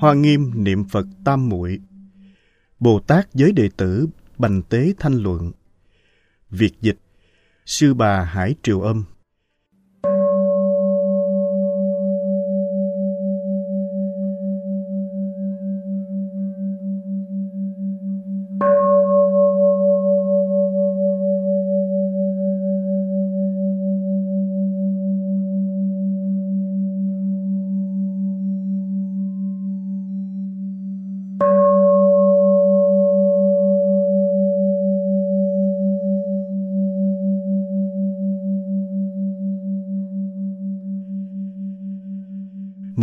Hoa 0.00 0.14
Nghiêm 0.14 0.64
niệm 0.64 0.84
Phật 0.84 1.06
Tam 1.24 1.48
Muội. 1.48 1.80
Bồ 2.78 3.00
Tát 3.00 3.34
giới 3.34 3.52
đệ 3.52 3.68
tử 3.76 4.08
Bành 4.38 4.62
Tế 4.62 4.94
Thanh 4.98 5.14
Luận. 5.14 5.52
Việt 6.50 6.72
dịch, 6.80 6.98
Sư 7.66 7.94
bà 7.94 8.24
Hải 8.24 8.54
Triều 8.62 8.80
Âm 8.80 9.04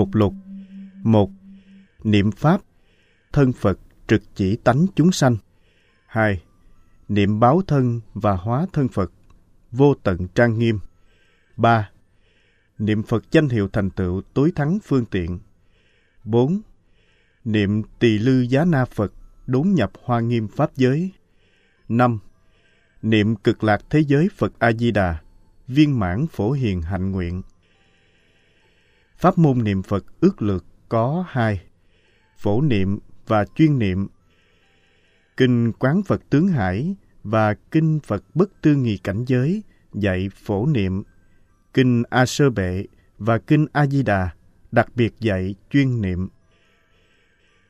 một 0.08 0.16
lục. 0.16 0.34
Một, 1.04 1.32
Niệm 2.04 2.32
Pháp. 2.32 2.62
Thân 3.32 3.54
Phật 3.54 3.80
trực 4.08 4.22
chỉ 4.36 4.56
tánh 4.56 4.86
chúng 4.96 5.12
sanh. 5.12 5.38
Hai, 6.06 6.44
Niệm 7.08 7.40
báo 7.40 7.62
thân 7.68 8.02
và 8.14 8.36
hóa 8.36 8.66
thân 8.74 8.88
Phật. 8.88 9.12
Vô 9.72 9.94
tận 10.04 10.28
trang 10.36 10.60
nghiêm. 10.60 10.80
Ba, 11.58 11.90
Niệm 12.78 13.04
Phật 13.04 13.32
danh 13.32 13.50
hiệu 13.50 13.68
thành 13.68 13.90
tựu 13.90 14.22
tối 14.34 14.52
thắng 14.56 14.80
phương 14.84 15.06
tiện. 15.06 15.40
Bốn, 16.24 16.62
Niệm 17.46 17.84
tỳ 18.00 18.18
lư 18.18 18.42
giá 18.42 18.66
na 18.66 18.86
Phật 18.86 19.14
đốn 19.48 19.74
nhập 19.74 19.92
hoa 20.04 20.20
nghiêm 20.20 20.48
Pháp 20.48 20.76
giới. 20.76 21.12
Năm, 21.90 22.20
Niệm 23.02 23.36
cực 23.36 23.64
lạc 23.64 23.82
thế 23.90 24.00
giới 24.00 24.30
Phật 24.38 24.60
A-di-đà 24.60 25.18
viên 25.68 26.00
mãn 26.00 26.28
phổ 26.28 26.52
hiền 26.52 26.82
hạnh 26.82 27.12
nguyện. 27.12 27.42
Pháp 29.18 29.38
môn 29.38 29.64
niệm 29.64 29.84
Phật 29.84 30.06
ước 30.22 30.42
lược 30.42 30.66
có 30.90 31.26
hai, 31.30 31.62
phổ 32.38 32.62
niệm 32.62 33.00
và 33.28 33.46
chuyên 33.56 33.80
niệm. 33.80 34.08
Kinh 35.38 35.72
Quán 35.80 36.04
Phật 36.04 36.22
Tướng 36.30 36.48
Hải 36.48 36.96
và 37.24 37.54
Kinh 37.54 38.00
Phật 38.04 38.24
Bất 38.34 38.62
Tư 38.62 38.76
Nghị 38.76 38.98
Cảnh 38.98 39.26
Giới 39.28 39.64
dạy 39.94 40.30
phổ 40.44 40.66
niệm. 40.66 41.04
Kinh 41.74 42.04
A 42.10 42.26
Sơ 42.26 42.50
Bệ 42.50 42.86
và 43.18 43.38
Kinh 43.38 43.66
A 43.74 43.86
Di 43.88 44.04
Đà 44.04 44.30
đặc 44.72 44.88
biệt 44.96 45.14
dạy 45.20 45.56
chuyên 45.70 46.02
niệm. 46.02 46.28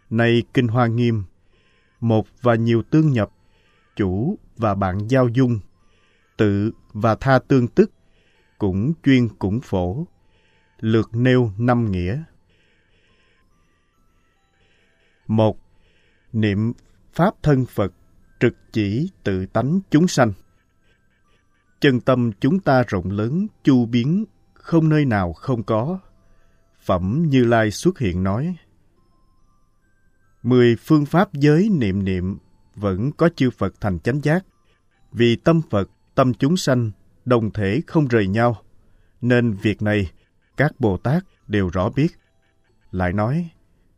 Này 0.10 0.44
Kinh 0.54 0.68
Hoa 0.68 0.88
Nghiêm, 0.88 1.24
một 2.00 2.28
và 2.42 2.56
nhiều 2.56 2.84
tương 2.84 3.12
nhập, 3.12 3.30
chủ 3.96 4.40
và 4.58 4.76
bạn 4.76 5.08
giao 5.08 5.28
dung, 5.28 5.60
tự 6.38 6.72
và 6.94 7.16
tha 7.16 7.40
tương 7.40 7.68
tức, 7.68 7.92
cũng 8.58 8.94
chuyên 9.04 9.28
cũng 9.40 9.62
phổ 9.62 10.08
lượt 10.80 11.10
nêu 11.14 11.52
năm 11.58 11.92
nghĩa. 11.92 12.24
một 15.28 15.58
Niệm 16.34 16.74
Pháp 17.14 17.34
thân 17.44 17.66
Phật 17.66 17.94
trực 18.40 18.54
chỉ 18.72 19.10
tự 19.24 19.46
tánh 19.46 19.80
chúng 19.92 20.08
sanh. 20.08 20.34
Chân 21.82 22.00
tâm 22.00 22.32
chúng 22.40 22.60
ta 22.60 22.84
rộng 22.88 23.12
lớn, 23.12 23.48
chu 23.64 23.86
biến, 23.86 24.26
không 24.54 24.90
nơi 24.90 25.06
nào 25.06 25.34
không 25.34 25.64
có. 25.64 26.00
Phẩm 26.82 27.26
Như 27.28 27.44
Lai 27.44 27.72
xuất 27.72 28.00
hiện 28.00 28.24
nói, 28.24 28.56
Mười 30.44 30.76
phương 30.76 31.06
pháp 31.06 31.34
giới 31.34 31.70
niệm 31.70 32.06
niệm 32.06 32.38
vẫn 32.76 33.12
có 33.12 33.30
chư 33.36 33.50
Phật 33.50 33.74
thành 33.82 34.00
chánh 34.00 34.20
giác. 34.24 34.46
Vì 35.12 35.36
tâm 35.36 35.62
Phật, 35.70 35.90
tâm 36.16 36.34
chúng 36.34 36.58
sanh 36.58 36.92
đồng 37.26 37.52
thể 37.52 37.82
không 37.88 38.08
rời 38.08 38.28
nhau, 38.28 38.62
nên 39.22 39.54
việc 39.54 39.82
này 39.82 40.12
các 40.58 40.80
Bồ 40.80 40.98
Tát 40.98 41.24
đều 41.48 41.70
rõ 41.70 41.90
biết. 41.90 42.08
Lại 42.92 43.14
nói, 43.14 43.50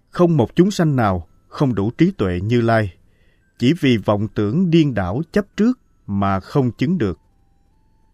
không 0.10 0.38
một 0.38 0.56
chúng 0.56 0.72
sanh 0.72 0.96
nào 0.96 1.28
không 1.48 1.76
đủ 1.76 1.92
trí 1.92 2.12
tuệ 2.12 2.42
như 2.42 2.62
Lai, 2.62 2.94
chỉ 3.60 3.74
vì 3.80 3.98
vọng 3.98 4.28
tưởng 4.28 4.70
điên 4.70 4.94
đảo 4.94 5.22
chấp 5.32 5.46
trước 5.58 5.80
mà 6.08 6.40
không 6.40 6.72
chứng 6.72 6.98
được. 6.98 7.20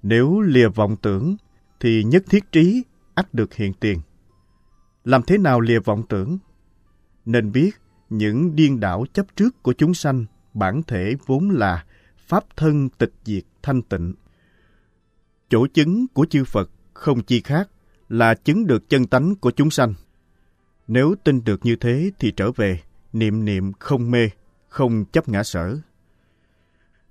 Nếu 0.03 0.41
lìa 0.41 0.67
vọng 0.67 0.95
tưởng, 1.01 1.35
thì 1.79 2.03
nhất 2.03 2.23
thiết 2.29 2.51
trí 2.51 2.83
ắt 3.13 3.33
được 3.33 3.53
hiện 3.53 3.73
tiền. 3.73 4.01
Làm 5.03 5.21
thế 5.23 5.37
nào 5.37 5.59
lìa 5.59 5.79
vọng 5.79 6.03
tưởng? 6.09 6.37
Nên 7.25 7.51
biết 7.51 7.71
những 8.09 8.55
điên 8.55 8.79
đảo 8.79 9.05
chấp 9.13 9.25
trước 9.35 9.63
của 9.63 9.73
chúng 9.73 9.93
sanh 9.93 10.25
bản 10.53 10.83
thể 10.83 11.15
vốn 11.25 11.49
là 11.49 11.85
pháp 12.17 12.43
thân 12.55 12.89
tịch 12.89 13.13
diệt 13.23 13.43
thanh 13.63 13.81
tịnh. 13.81 14.13
Chỗ 15.49 15.67
chứng 15.73 16.07
của 16.13 16.25
chư 16.29 16.43
Phật 16.43 16.69
không 16.93 17.23
chi 17.23 17.41
khác 17.41 17.69
là 18.09 18.33
chứng 18.33 18.67
được 18.67 18.89
chân 18.89 19.07
tánh 19.07 19.35
của 19.35 19.51
chúng 19.51 19.69
sanh. 19.69 19.93
Nếu 20.87 21.15
tin 21.23 21.43
được 21.43 21.65
như 21.65 21.75
thế 21.75 22.11
thì 22.19 22.31
trở 22.31 22.51
về, 22.51 22.81
niệm 23.13 23.45
niệm 23.45 23.73
không 23.79 24.11
mê, 24.11 24.29
không 24.67 25.05
chấp 25.05 25.29
ngã 25.29 25.43
sở. 25.43 25.77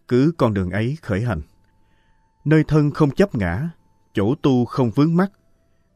Cứ 0.08 0.32
con 0.36 0.54
đường 0.54 0.70
ấy 0.70 0.96
khởi 1.02 1.20
hành. 1.20 1.40
Nơi 2.44 2.64
thân 2.68 2.90
không 2.90 3.10
chấp 3.10 3.34
ngã, 3.34 3.68
chỗ 4.14 4.34
tu 4.42 4.64
không 4.64 4.90
vướng 4.90 5.16
mắc, 5.16 5.32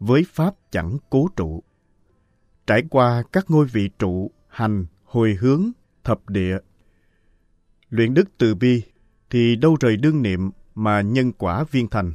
với 0.01 0.25
Pháp 0.33 0.55
chẳng 0.71 0.97
cố 1.11 1.29
trụ. 1.37 1.63
Trải 2.67 2.83
qua 2.91 3.23
các 3.33 3.51
ngôi 3.51 3.67
vị 3.67 3.91
trụ, 3.99 4.31
hành, 4.49 4.87
hồi 5.05 5.35
hướng, 5.41 5.71
thập 6.05 6.31
địa. 6.31 6.59
Luyện 7.91 8.15
đức 8.15 8.29
từ 8.39 8.55
bi 8.55 8.83
thì 9.31 9.57
đâu 9.57 9.77
rời 9.81 9.97
đương 9.97 10.23
niệm 10.23 10.51
mà 10.75 11.01
nhân 11.01 11.33
quả 11.33 11.65
viên 11.71 11.89
thành. 11.89 12.13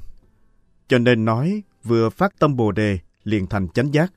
Cho 0.87 0.97
nên 0.99 1.25
nói 1.25 1.63
vừa 1.83 2.09
phát 2.09 2.39
tâm 2.39 2.55
Bồ 2.55 2.71
đề 2.71 2.99
liền 3.23 3.47
thành 3.47 3.67
chánh 3.69 3.93
giác. 3.93 4.13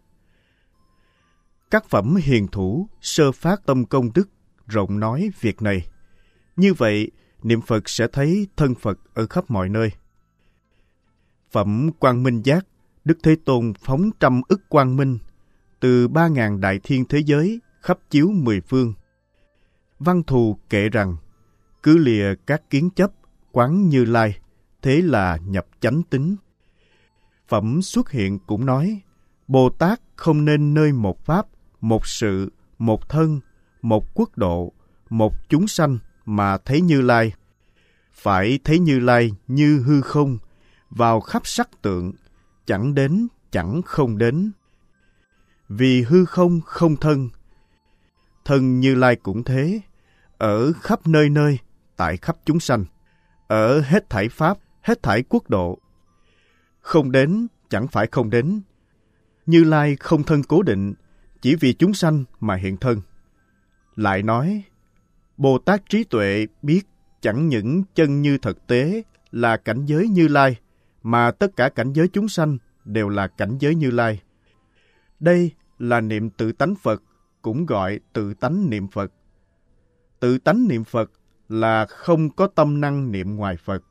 Các 1.70 1.84
phẩm 1.88 2.16
hiền 2.16 2.48
thủ 2.48 2.88
sơ 3.00 3.32
phát 3.32 3.66
tâm 3.66 3.84
công 3.84 4.12
đức 4.14 4.28
rộng 4.66 5.00
nói 5.00 5.30
việc 5.40 5.62
này. 5.62 5.86
Như 6.56 6.74
vậy, 6.74 7.10
niệm 7.42 7.60
Phật 7.60 7.88
sẽ 7.88 8.06
thấy 8.12 8.48
thân 8.56 8.74
Phật 8.74 8.98
ở 9.14 9.26
khắp 9.26 9.50
mọi 9.50 9.68
nơi. 9.68 9.90
Phẩm 11.50 11.90
Quang 11.98 12.22
Minh 12.22 12.42
Giác, 12.44 12.66
Đức 13.04 13.18
Thế 13.22 13.36
Tôn 13.44 13.72
phóng 13.80 14.10
trăm 14.20 14.40
ức 14.48 14.68
quang 14.68 14.96
minh, 14.96 15.18
từ 15.80 16.08
ba 16.08 16.28
ngàn 16.28 16.60
đại 16.60 16.80
thiên 16.82 17.04
thế 17.04 17.18
giới 17.18 17.60
khắp 17.80 17.98
chiếu 18.10 18.30
mười 18.32 18.60
phương. 18.60 18.94
Văn 19.98 20.22
thù 20.22 20.58
kể 20.70 20.88
rằng, 20.88 21.16
cứ 21.82 21.98
lìa 21.98 22.34
các 22.46 22.70
kiến 22.70 22.90
chấp, 22.96 23.12
quán 23.52 23.88
như 23.88 24.04
lai, 24.04 24.38
thế 24.82 25.02
là 25.02 25.38
nhập 25.46 25.66
chánh 25.80 26.02
tính. 26.02 26.36
Phẩm 27.48 27.82
xuất 27.82 28.10
hiện 28.10 28.38
cũng 28.38 28.66
nói, 28.66 29.00
Bồ 29.48 29.70
Tát 29.70 30.00
không 30.16 30.44
nên 30.44 30.74
nơi 30.74 30.92
một 30.92 31.24
pháp, 31.24 31.46
một 31.80 32.06
sự, 32.06 32.52
một 32.78 33.08
thân, 33.08 33.40
một 33.82 34.14
quốc 34.14 34.38
độ, 34.38 34.72
một 35.10 35.48
chúng 35.48 35.68
sanh 35.68 35.98
mà 36.24 36.58
thấy 36.58 36.80
Như 36.80 37.00
Lai. 37.00 37.32
Phải 38.12 38.58
thấy 38.64 38.78
Như 38.78 38.98
Lai 38.98 39.32
như 39.46 39.82
hư 39.86 40.00
không, 40.00 40.38
vào 40.90 41.20
khắp 41.20 41.46
sắc 41.46 41.82
tượng, 41.82 42.12
chẳng 42.66 42.94
đến, 42.94 43.26
chẳng 43.50 43.82
không 43.82 44.18
đến. 44.18 44.52
Vì 45.68 46.02
hư 46.02 46.24
không 46.24 46.60
không 46.60 46.96
thân. 46.96 47.28
Thân 48.44 48.80
Như 48.80 48.94
Lai 48.94 49.16
cũng 49.16 49.44
thế, 49.44 49.80
ở 50.38 50.72
khắp 50.72 51.06
nơi 51.06 51.28
nơi, 51.28 51.58
tại 51.96 52.16
khắp 52.16 52.36
chúng 52.44 52.60
sanh, 52.60 52.84
ở 53.46 53.80
hết 53.80 54.10
thảy 54.10 54.28
pháp, 54.28 54.58
hết 54.82 55.02
thảy 55.02 55.22
quốc 55.28 55.50
độ, 55.50 55.78
không 56.86 57.12
đến 57.12 57.46
chẳng 57.68 57.88
phải 57.88 58.06
không 58.06 58.30
đến. 58.30 58.60
Như 59.46 59.64
Lai 59.64 59.96
không 59.96 60.22
thân 60.22 60.42
cố 60.42 60.62
định, 60.62 60.94
chỉ 61.40 61.54
vì 61.54 61.72
chúng 61.72 61.94
sanh 61.94 62.24
mà 62.40 62.54
hiện 62.54 62.76
thân. 62.76 63.00
Lại 63.96 64.22
nói, 64.22 64.62
Bồ 65.36 65.58
Tát 65.58 65.88
trí 65.88 66.04
tuệ 66.04 66.46
biết 66.62 66.82
chẳng 67.20 67.48
những 67.48 67.82
chân 67.94 68.22
như 68.22 68.38
thực 68.38 68.66
tế 68.66 69.02
là 69.30 69.56
cảnh 69.56 69.86
giới 69.86 70.08
Như 70.08 70.28
Lai, 70.28 70.56
mà 71.02 71.30
tất 71.30 71.56
cả 71.56 71.68
cảnh 71.68 71.92
giới 71.92 72.08
chúng 72.08 72.28
sanh 72.28 72.58
đều 72.84 73.08
là 73.08 73.26
cảnh 73.26 73.56
giới 73.60 73.74
Như 73.74 73.90
Lai. 73.90 74.22
Đây 75.20 75.50
là 75.78 76.00
niệm 76.00 76.30
tự 76.30 76.52
tánh 76.52 76.74
Phật, 76.82 77.02
cũng 77.42 77.66
gọi 77.66 78.00
tự 78.12 78.34
tánh 78.34 78.70
niệm 78.70 78.88
Phật. 78.88 79.12
Tự 80.20 80.38
tánh 80.38 80.68
niệm 80.68 80.84
Phật 80.84 81.10
là 81.48 81.86
không 81.86 82.30
có 82.30 82.46
tâm 82.46 82.80
năng 82.80 83.12
niệm 83.12 83.36
ngoài 83.36 83.56
Phật. 83.56 83.82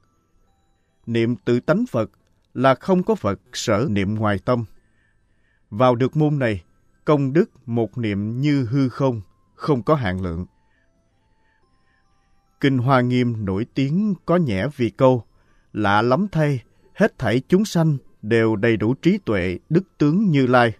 Niệm 1.06 1.36
tự 1.36 1.60
tánh 1.60 1.86
Phật 1.86 2.12
là 2.56 2.76
không 2.76 3.04
có 3.04 3.16
Phật 3.16 3.40
sở 3.54 3.88
niệm 3.90 4.16
ngoài 4.16 4.40
tâm. 4.46 4.66
Vào 5.70 5.96
được 5.96 6.18
môn 6.18 6.40
này, 6.40 6.64
công 7.06 7.34
đức 7.34 7.50
một 7.66 7.98
niệm 7.98 8.42
như 8.42 8.66
hư 8.66 8.90
không, 8.90 9.22
không 9.56 9.84
có 9.84 9.96
hạn 9.96 10.22
lượng. 10.22 10.46
Kinh 12.60 12.78
Hoa 12.78 13.02
Nghiêm 13.02 13.46
nổi 13.46 13.66
tiếng 13.74 14.14
có 14.26 14.36
nhẽ 14.36 14.68
vì 14.76 14.90
câu, 14.90 15.24
lạ 15.74 16.02
lắm 16.02 16.28
thay, 16.32 16.64
hết 16.94 17.20
thảy 17.20 17.42
chúng 17.48 17.66
sanh 17.66 17.98
đều 18.22 18.56
đầy 18.56 18.78
đủ 18.78 18.94
trí 18.94 19.18
tuệ, 19.26 19.60
đức 19.70 19.84
tướng 19.98 20.32
như 20.32 20.48
lai. 20.48 20.74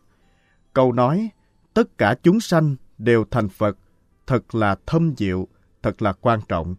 Câu 0.74 0.92
nói, 0.92 1.30
tất 1.74 1.98
cả 1.98 2.16
chúng 2.24 2.40
sanh 2.40 2.76
đều 2.98 3.26
thành 3.32 3.50
Phật, 3.50 3.78
thật 4.28 4.56
là 4.56 4.76
thâm 4.86 5.14
diệu, 5.18 5.48
thật 5.84 6.02
là 6.02 6.14
quan 6.14 6.40
trọng. 6.48 6.76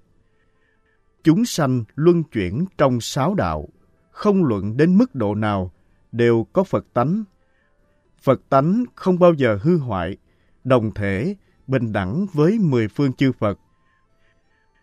Chúng 1.25 1.45
sanh 1.45 1.85
luân 1.95 2.23
chuyển 2.23 2.65
trong 2.79 3.01
sáu 3.01 3.35
đạo, 3.35 3.69
không 4.17 4.45
luận 4.45 4.77
đến 4.77 4.99
mức 4.99 5.15
độ 5.15 5.35
nào, 5.35 5.73
đều 6.13 6.47
có 6.53 6.65
Phật 6.65 6.87
tánh. 6.93 7.25
Phật 8.23 8.41
tánh 8.49 8.85
không 8.95 9.19
bao 9.19 9.35
giờ 9.35 9.59
hư 9.63 9.79
hoại, 9.79 10.17
đồng 10.65 10.95
thể, 10.95 11.37
bình 11.67 11.93
đẳng 11.93 12.27
với 12.33 12.59
mười 12.59 12.89
phương 12.89 13.13
chư 13.13 13.33
Phật. 13.33 13.59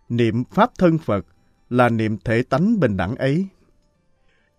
Niệm 0.09 0.43
Pháp 0.51 0.71
thân 0.77 0.97
Phật 0.97 1.25
là 1.69 1.89
niệm 1.89 2.17
thể 2.17 2.43
tánh 2.43 2.79
bình 2.79 2.97
đẳng 2.97 3.15
ấy. 3.15 3.47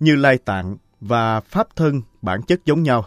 Như 0.01 0.17
Lai 0.17 0.39
Tạng 0.39 0.77
và 1.01 1.41
Pháp 1.41 1.77
thân 1.77 2.03
bản 2.23 2.43
chất 2.43 2.61
giống 2.65 2.83
nhau, 2.83 3.05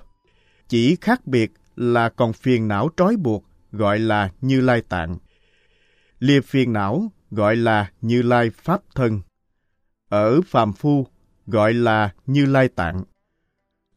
chỉ 0.68 0.96
khác 1.02 1.28
biệt 1.28 1.52
là 1.76 2.10
còn 2.10 2.34
phiền 2.34 2.68
não 2.68 2.90
trói 2.98 3.16
buộc 3.16 3.46
gọi 3.72 4.00
là 4.00 4.32
Như 4.42 4.62
Lai 4.62 4.82
Tạng. 4.82 5.18
Lìa 6.20 6.42
phiền 6.42 6.74
não 6.74 7.12
gọi 7.32 7.56
là 7.56 7.92
Như 8.02 8.22
Lai 8.22 8.50
Pháp 8.50 8.82
thân. 8.96 9.22
Ở 10.10 10.42
phàm 10.42 10.74
phu 10.74 11.08
gọi 11.48 11.74
là 11.74 12.14
Như 12.26 12.46
Lai 12.46 12.68
Tạng. 12.68 13.04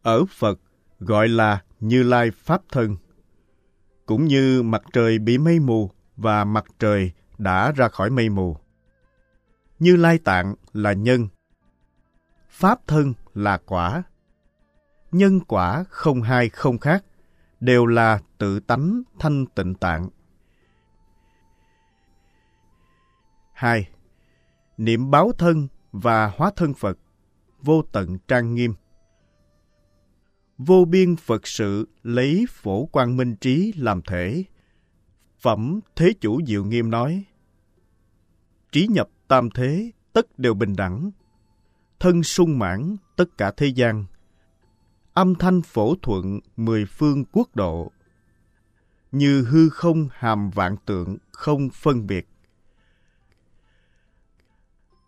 Ở 0.03 0.25
Phật 0.25 0.61
gọi 0.99 1.29
là 1.29 1.63
Như 1.81 2.03
Lai 2.03 2.31
Pháp 2.31 2.63
thân. 2.73 2.97
Cũng 4.07 4.25
như 4.25 4.63
mặt 4.63 4.83
trời 4.93 5.19
bị 5.19 5.39
mây 5.39 5.61
mù 5.61 5.91
và 6.17 6.45
mặt 6.45 6.65
trời 6.79 7.13
đã 7.39 7.73
ra 7.73 7.89
khỏi 7.89 8.11
mây 8.11 8.29
mù. 8.29 8.57
Như 9.79 9.97
Lai 9.97 10.19
Tạng 10.19 10.55
là 10.73 10.93
nhân. 10.93 11.29
Pháp 12.49 12.87
thân 12.87 13.15
là 13.35 13.59
quả. 13.67 14.03
Nhân 15.13 15.41
quả 15.41 15.85
không 15.89 16.23
hai 16.23 16.49
không 16.49 16.79
khác, 16.79 17.05
đều 17.61 17.87
là 17.87 18.21
tự 18.39 18.61
tánh 18.61 19.03
thanh 19.19 19.47
tịnh 19.47 19.75
tạng. 19.75 20.09
2. 23.53 23.89
Niệm 24.77 25.11
báo 25.11 25.33
thân 25.39 25.69
và 25.93 26.33
hóa 26.37 26.51
thân 26.57 26.75
Phật, 26.75 26.99
vô 27.63 27.83
tận 27.93 28.19
trang 28.29 28.55
nghiêm. 28.55 28.75
Vô 30.59 30.85
biên 30.85 31.17
Phật 31.17 31.47
sự 31.47 31.89
lấy 32.03 32.47
phổ 32.51 32.87
quang 32.87 33.17
minh 33.17 33.37
trí 33.37 33.73
làm 33.77 34.03
thể. 34.03 34.45
Phẩm 35.39 35.81
Thế 35.97 36.13
Chủ 36.21 36.41
Diệu 36.47 36.65
Nghiêm 36.65 36.91
nói, 36.91 37.25
Trí 38.73 38.87
nhập 38.87 39.09
tam 39.29 39.51
thế, 39.51 39.91
tất 40.13 40.39
đều 40.39 40.55
bình 40.55 40.77
đẳng. 40.77 41.11
Thân 41.99 42.23
sung 42.23 42.59
mãn, 42.59 42.97
tất 43.17 43.39
cả 43.39 43.51
thế 43.57 43.67
gian. 43.67 44.05
Âm 45.15 45.35
thanh 45.35 45.63
phổ 45.63 45.95
thuận, 46.03 46.41
mười 46.57 46.87
phương 46.87 47.25
quốc 47.33 47.57
độ. 47.57 47.93
Như 49.13 49.43
hư 49.43 49.69
không 49.69 50.09
hàm 50.13 50.51
vạn 50.51 50.77
tượng, 50.87 51.17
không 51.33 51.69
phân 51.71 52.07
biệt. 52.07 52.29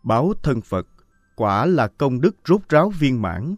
Báo 0.03 0.33
thân 0.43 0.61
Phật, 0.61 0.87
quả 1.35 1.65
là 1.65 1.87
công 1.87 2.21
đức 2.21 2.35
rốt 2.45 2.61
ráo 2.69 2.89
viên 2.89 3.21
mãn, 3.21 3.55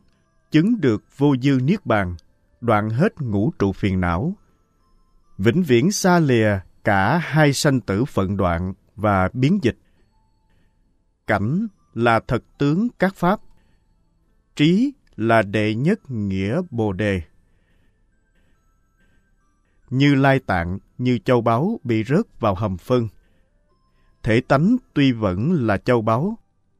chứng 0.51 0.81
được 0.81 1.03
vô 1.17 1.35
dư 1.41 1.59
niết 1.63 1.85
bàn, 1.85 2.15
đoạn 2.61 2.89
hết 2.89 3.21
ngũ 3.21 3.51
trụ 3.59 3.73
phiền 3.73 4.01
não. 4.01 4.33
Vĩnh 5.37 5.63
viễn 5.63 5.91
xa 5.91 6.19
lìa 6.19 6.59
cả 6.83 7.17
hai 7.17 7.53
sanh 7.53 7.81
tử 7.81 8.05
phận 8.05 8.37
đoạn 8.37 8.73
và 8.95 9.29
biến 9.33 9.59
dịch. 9.61 9.77
Cảnh 11.27 11.67
là 11.93 12.19
thật 12.27 12.43
tướng 12.57 12.87
các 12.99 13.15
pháp. 13.15 13.39
Trí 14.55 14.93
là 15.15 15.41
đệ 15.41 15.75
nhất 15.75 15.99
nghĩa 16.11 16.61
bồ 16.71 16.93
đề. 16.93 17.21
Như 19.89 20.15
lai 20.15 20.39
tạng 20.39 20.79
như 20.97 21.19
châu 21.25 21.41
báu 21.41 21.79
bị 21.83 22.03
rớt 22.03 22.39
vào 22.39 22.55
hầm 22.55 22.77
phân. 22.77 23.07
Thể 24.23 24.41
tánh 24.41 24.75
tuy 24.93 25.11
vẫn 25.11 25.53
là 25.53 25.77
châu 25.77 26.01
báu 26.01 26.37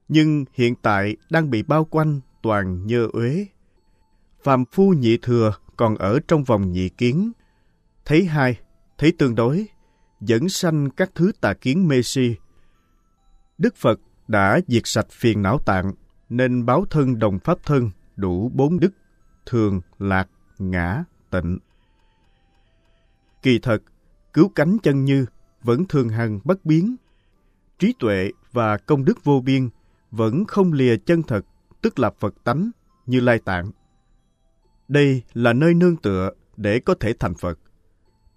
nhưng 0.07 0.45
hiện 0.53 0.75
tại 0.75 1.15
đang 1.29 1.49
bị 1.49 1.63
bao 1.63 1.85
quanh 1.85 2.19
toàn 2.41 2.87
nhơ 2.87 3.07
uế 3.13 3.45
phàm 4.43 4.65
phu 4.65 4.93
nhị 4.93 5.17
thừa 5.17 5.53
còn 5.77 5.95
ở 5.95 6.19
trong 6.27 6.43
vòng 6.43 6.71
nhị 6.71 6.89
kiến 6.89 7.31
thấy 8.05 8.25
hai 8.25 8.59
thấy 8.97 9.13
tương 9.17 9.35
đối 9.35 9.67
dẫn 10.21 10.49
sanh 10.49 10.89
các 10.89 11.11
thứ 11.15 11.31
tà 11.41 11.53
kiến 11.53 11.87
mê 11.87 12.01
si 12.01 12.35
đức 13.57 13.75
phật 13.75 13.99
đã 14.27 14.59
diệt 14.67 14.81
sạch 14.85 15.07
phiền 15.11 15.41
não 15.41 15.59
tạng, 15.65 15.93
nên 16.29 16.65
báo 16.65 16.85
thân 16.89 17.19
đồng 17.19 17.39
pháp 17.39 17.57
thân 17.63 17.91
đủ 18.15 18.51
bốn 18.53 18.79
đức, 18.79 18.91
thường, 19.45 19.81
lạc, 19.99 20.29
ngã, 20.59 21.03
tịnh. 21.29 21.57
Kỳ 23.41 23.59
thật, 23.59 23.83
cứu 24.33 24.51
cánh 24.55 24.77
chân 24.83 25.05
như 25.05 25.25
vẫn 25.63 25.85
thường 25.85 26.09
hằng 26.09 26.39
bất 26.43 26.65
biến. 26.65 26.95
Trí 27.79 27.93
tuệ 27.99 28.31
và 28.51 28.77
công 28.77 29.05
đức 29.05 29.23
vô 29.23 29.41
biên 29.41 29.69
vẫn 30.15 30.45
không 30.45 30.73
lìa 30.73 30.97
chân 30.97 31.23
thật, 31.23 31.45
tức 31.81 31.99
là 31.99 32.11
Phật 32.19 32.33
tánh, 32.43 32.71
như 33.05 33.19
lai 33.19 33.39
tạng. 33.39 33.71
Đây 34.87 35.21
là 35.33 35.53
nơi 35.53 35.73
nương 35.73 35.97
tựa 35.97 36.31
để 36.57 36.79
có 36.79 36.95
thể 36.99 37.13
thành 37.19 37.33
Phật. 37.33 37.59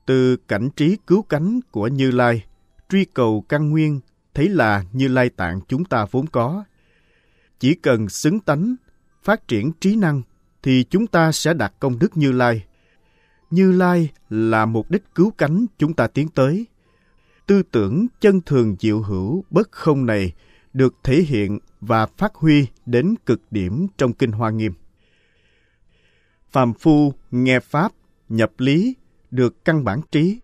Từ 0.06 0.36
cảnh 0.36 0.69
trí 0.76 0.96
cứu 1.06 1.22
cánh 1.22 1.60
của 1.70 1.88
Như 1.88 2.10
Lai, 2.10 2.44
truy 2.88 3.04
cầu 3.04 3.44
căn 3.48 3.70
nguyên 3.70 4.00
thấy 4.34 4.48
là 4.48 4.84
như 4.92 5.08
lai 5.08 5.30
tạng 5.30 5.60
chúng 5.69 5.84
ta 5.84 6.06
vốn 6.10 6.26
có. 6.26 6.64
Chỉ 7.60 7.75
cần 7.75 8.08
xứng 8.08 8.40
tánh, 8.40 8.75
phát 9.22 9.48
triển 9.48 9.72
trí 9.80 9.96
năng, 9.96 10.22
thì 10.62 10.84
chúng 10.90 11.06
ta 11.06 11.32
sẽ 11.32 11.54
đạt 11.54 11.72
công 11.80 11.98
đức 11.98 12.16
như 12.16 12.32
lai. 12.32 12.64
Như 13.50 13.72
lai 13.72 14.11
là 14.30 14.66
mục 14.66 14.90
đích 14.90 15.02
cứu 15.14 15.30
cánh 15.38 15.66
chúng 15.78 15.94
ta 15.94 16.06
tiến 16.06 16.28
tới. 16.28 16.66
Tư 17.47 17.62
tưởng 17.62 18.06
chân 18.20 18.40
thường 18.40 18.76
diệu 18.80 19.02
hữu 19.02 19.44
bất 19.50 19.73
không 19.73 20.06
này 20.06 20.32
được 20.73 20.94
thể 21.02 21.23
hiện 21.23 21.58
và 21.80 22.06
phát 22.06 22.35
huy 22.35 22.66
đến 22.87 23.14
cực 23.26 23.40
điểm 23.50 23.87
trong 23.99 24.12
Kinh 24.12 24.32
Hoa 24.32 24.50
Nghiêm. 24.50 24.73
Phàm 26.50 26.75
phu 26.75 27.12
nghe 27.30 27.61
Pháp, 27.61 27.92
nhập 28.28 28.52
lý, 28.58 28.97
được 29.30 29.64
căn 29.64 29.85
bản 29.85 30.00
trí. 30.11 30.40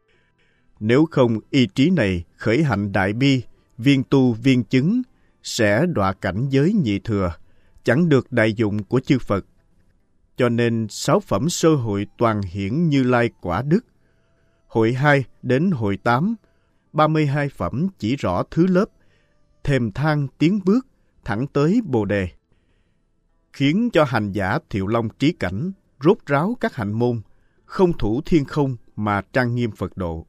Nếu 0.80 1.06
không 1.10 1.38
y 1.50 1.66
trí 1.66 1.90
này 1.90 2.24
khởi 2.36 2.62
hạnh 2.62 2.92
đại 2.92 3.12
bi, 3.12 3.42
viên 3.78 4.02
tu 4.04 4.32
viên 4.32 4.64
chứng 4.64 5.02
sẽ 5.42 5.86
đọa 5.86 6.12
cảnh 6.12 6.46
giới 6.50 6.72
nhị 6.72 6.98
thừa, 6.98 7.32
chẳng 7.84 8.08
được 8.08 8.32
đại 8.32 8.52
dụng 8.52 8.84
của 8.84 9.00
chư 9.00 9.18
Phật. 9.18 9.46
Cho 10.36 10.48
nên 10.48 10.86
sáu 10.90 11.20
phẩm 11.20 11.48
sơ 11.48 11.74
hội 11.74 12.06
toàn 12.18 12.42
hiển 12.42 12.88
như 12.88 13.02
lai 13.02 13.30
quả 13.40 13.62
đức. 13.62 13.80
Hội 14.66 14.92
2 14.92 15.24
đến 15.42 15.70
hội 15.70 15.96
8, 15.96 16.34
32 16.92 17.48
phẩm 17.48 17.88
chỉ 17.98 18.16
rõ 18.16 18.42
thứ 18.50 18.66
lớp, 18.66 18.86
thềm 19.64 19.92
thang 19.92 20.28
tiến 20.38 20.60
bước, 20.64 20.86
thẳng 21.24 21.46
tới 21.46 21.80
Bồ 21.84 22.04
Đề. 22.04 22.28
Khiến 23.52 23.90
cho 23.92 24.04
hành 24.04 24.32
giả 24.32 24.58
thiệu 24.70 24.86
long 24.86 25.08
trí 25.18 25.32
cảnh, 25.32 25.72
rốt 26.00 26.18
ráo 26.26 26.56
các 26.60 26.74
hạnh 26.74 26.92
môn, 26.92 27.20
không 27.64 27.92
thủ 27.92 28.20
thiên 28.26 28.44
không 28.44 28.76
mà 28.96 29.22
trang 29.32 29.54
nghiêm 29.54 29.70
Phật 29.70 29.96
độ 29.96 30.26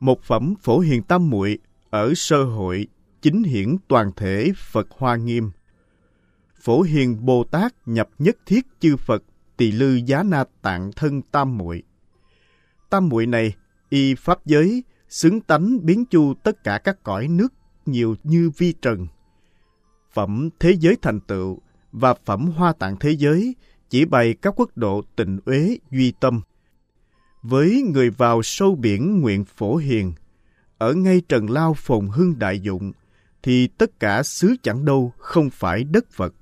một 0.00 0.22
phẩm 0.22 0.54
phổ 0.62 0.78
hiền 0.78 1.02
tam 1.02 1.30
muội 1.30 1.58
ở 1.90 2.12
sơ 2.16 2.44
hội 2.44 2.86
chính 3.22 3.42
hiển 3.42 3.76
toàn 3.88 4.12
thể 4.16 4.52
Phật 4.56 4.86
Hoa 4.90 5.16
Nghiêm. 5.16 5.50
Phổ 6.60 6.82
hiền 6.82 7.26
Bồ 7.26 7.44
Tát 7.44 7.74
nhập 7.86 8.08
nhất 8.18 8.36
thiết 8.46 8.66
chư 8.80 8.96
Phật 8.96 9.22
tỳ 9.56 9.72
lư 9.72 9.94
giá 9.94 10.22
na 10.22 10.44
tạng 10.62 10.92
thân 10.96 11.22
tam 11.22 11.58
muội. 11.58 11.82
Tam 12.90 13.08
muội 13.08 13.26
này 13.26 13.54
y 13.88 14.14
pháp 14.14 14.46
giới 14.46 14.84
xứng 15.08 15.40
tánh 15.40 15.86
biến 15.86 16.04
chu 16.04 16.34
tất 16.34 16.64
cả 16.64 16.78
các 16.78 17.02
cõi 17.02 17.28
nước 17.28 17.52
nhiều 17.88 18.16
như 18.24 18.50
vi 18.56 18.72
trần. 18.82 19.06
Phẩm 20.12 20.48
thế 20.60 20.76
giới 20.80 20.96
thành 21.02 21.20
tựu 21.20 21.60
và 21.92 22.14
phẩm 22.24 22.46
hoa 22.46 22.72
tạng 22.72 22.96
thế 23.00 23.10
giới 23.10 23.54
chỉ 23.90 24.04
bày 24.04 24.34
các 24.34 24.54
quốc 24.56 24.70
độ 24.76 25.02
tịnh 25.16 25.40
uế 25.44 25.78
duy 25.90 26.12
tâm– 26.20 26.40
với 27.48 27.82
người 27.94 28.10
vào 28.10 28.42
sâu 28.42 28.74
biển 28.74 29.20
nguyện 29.20 29.44
phổ 29.44 29.76
hiền, 29.76 30.12
ở 30.78 30.94
ngay 30.94 31.22
trần 31.28 31.50
lao 31.50 31.74
phồn 31.74 32.08
hưng 32.08 32.38
đại 32.38 32.60
dụng, 32.60 32.92
thì 33.42 33.66
tất 33.66 34.00
cả 34.00 34.22
xứ 34.22 34.56
chẳng 34.62 34.84
đâu 34.84 35.12
không 35.18 35.50
phải 35.50 35.84
đất 35.84 36.10
Phật. 36.10 36.34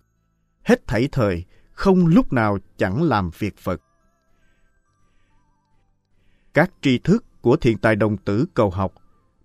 Hết 0.63 0.87
thảy 0.87 1.09
thời, 1.13 1.45
không 1.73 2.07
lúc 2.07 2.33
nào 2.33 2.59
chẳng 2.77 3.03
làm 3.03 3.31
việc 3.39 3.57
Phật. 3.59 3.83
Các 6.55 6.71
tri 6.83 6.99
thức 6.99 7.25
của 7.41 7.57
thiện 7.57 7.79
tài 7.79 7.97
đồng 7.97 8.17
tử 8.17 8.47
cầu 8.55 8.71
học, 8.71 8.95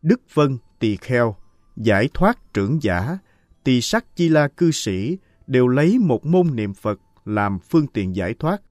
Đức 0.02 0.22
Vân, 0.34 0.58
Tỳ 0.80 0.96
Kheo, 0.96 1.36
Giải 1.80 2.10
thoát 2.14 2.54
trưởng 2.54 2.84
giả, 2.84 3.18
Tỳ 3.64 3.82
sắc 3.82 4.16
chi 4.16 4.30
la 4.30 4.48
cư 4.48 4.72
sĩ 4.72 5.18
đều 5.48 5.68
lấy 5.68 6.00
một 6.00 6.26
môn 6.26 6.56
niệm 6.56 6.74
Phật 6.74 7.00
làm 7.26 7.60
phương 7.60 7.88
tiện 7.88 8.16
giải 8.16 8.34
thoát. 8.34 8.62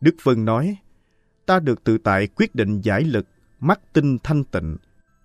Đức 0.00 0.14
Vân 0.22 0.44
nói, 0.44 0.76
ta 1.46 1.60
được 1.60 1.84
tự 1.84 1.98
tại 1.98 2.26
quyết 2.26 2.54
định 2.54 2.80
giải 2.80 3.04
lực, 3.04 3.26
mắt 3.60 3.80
tinh 3.92 4.18
thanh 4.22 4.44
tịnh, 4.44 4.76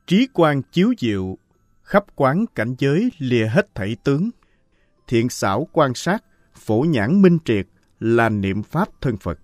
trí 0.08 0.28
quan 0.34 0.62
chiếu 0.62 0.94
diệu, 0.98 1.38
khắp 1.84 2.06
quán 2.16 2.46
cảnh 2.56 2.76
giới 2.80 3.12
lìa 3.18 3.48
hết 3.48 3.76
thảy 3.76 3.96
tướng. 4.04 4.30
Thiện 5.08 5.30
xảo 5.30 5.68
quan 5.74 5.94
sát, 5.94 6.24
phổ 6.56 6.86
nhãn 6.90 7.22
minh 7.22 7.38
triệt 7.46 7.68
là 8.00 8.30
niệm 8.30 8.64
pháp 8.64 8.88
thân 9.02 9.18
Phật. 9.18 9.40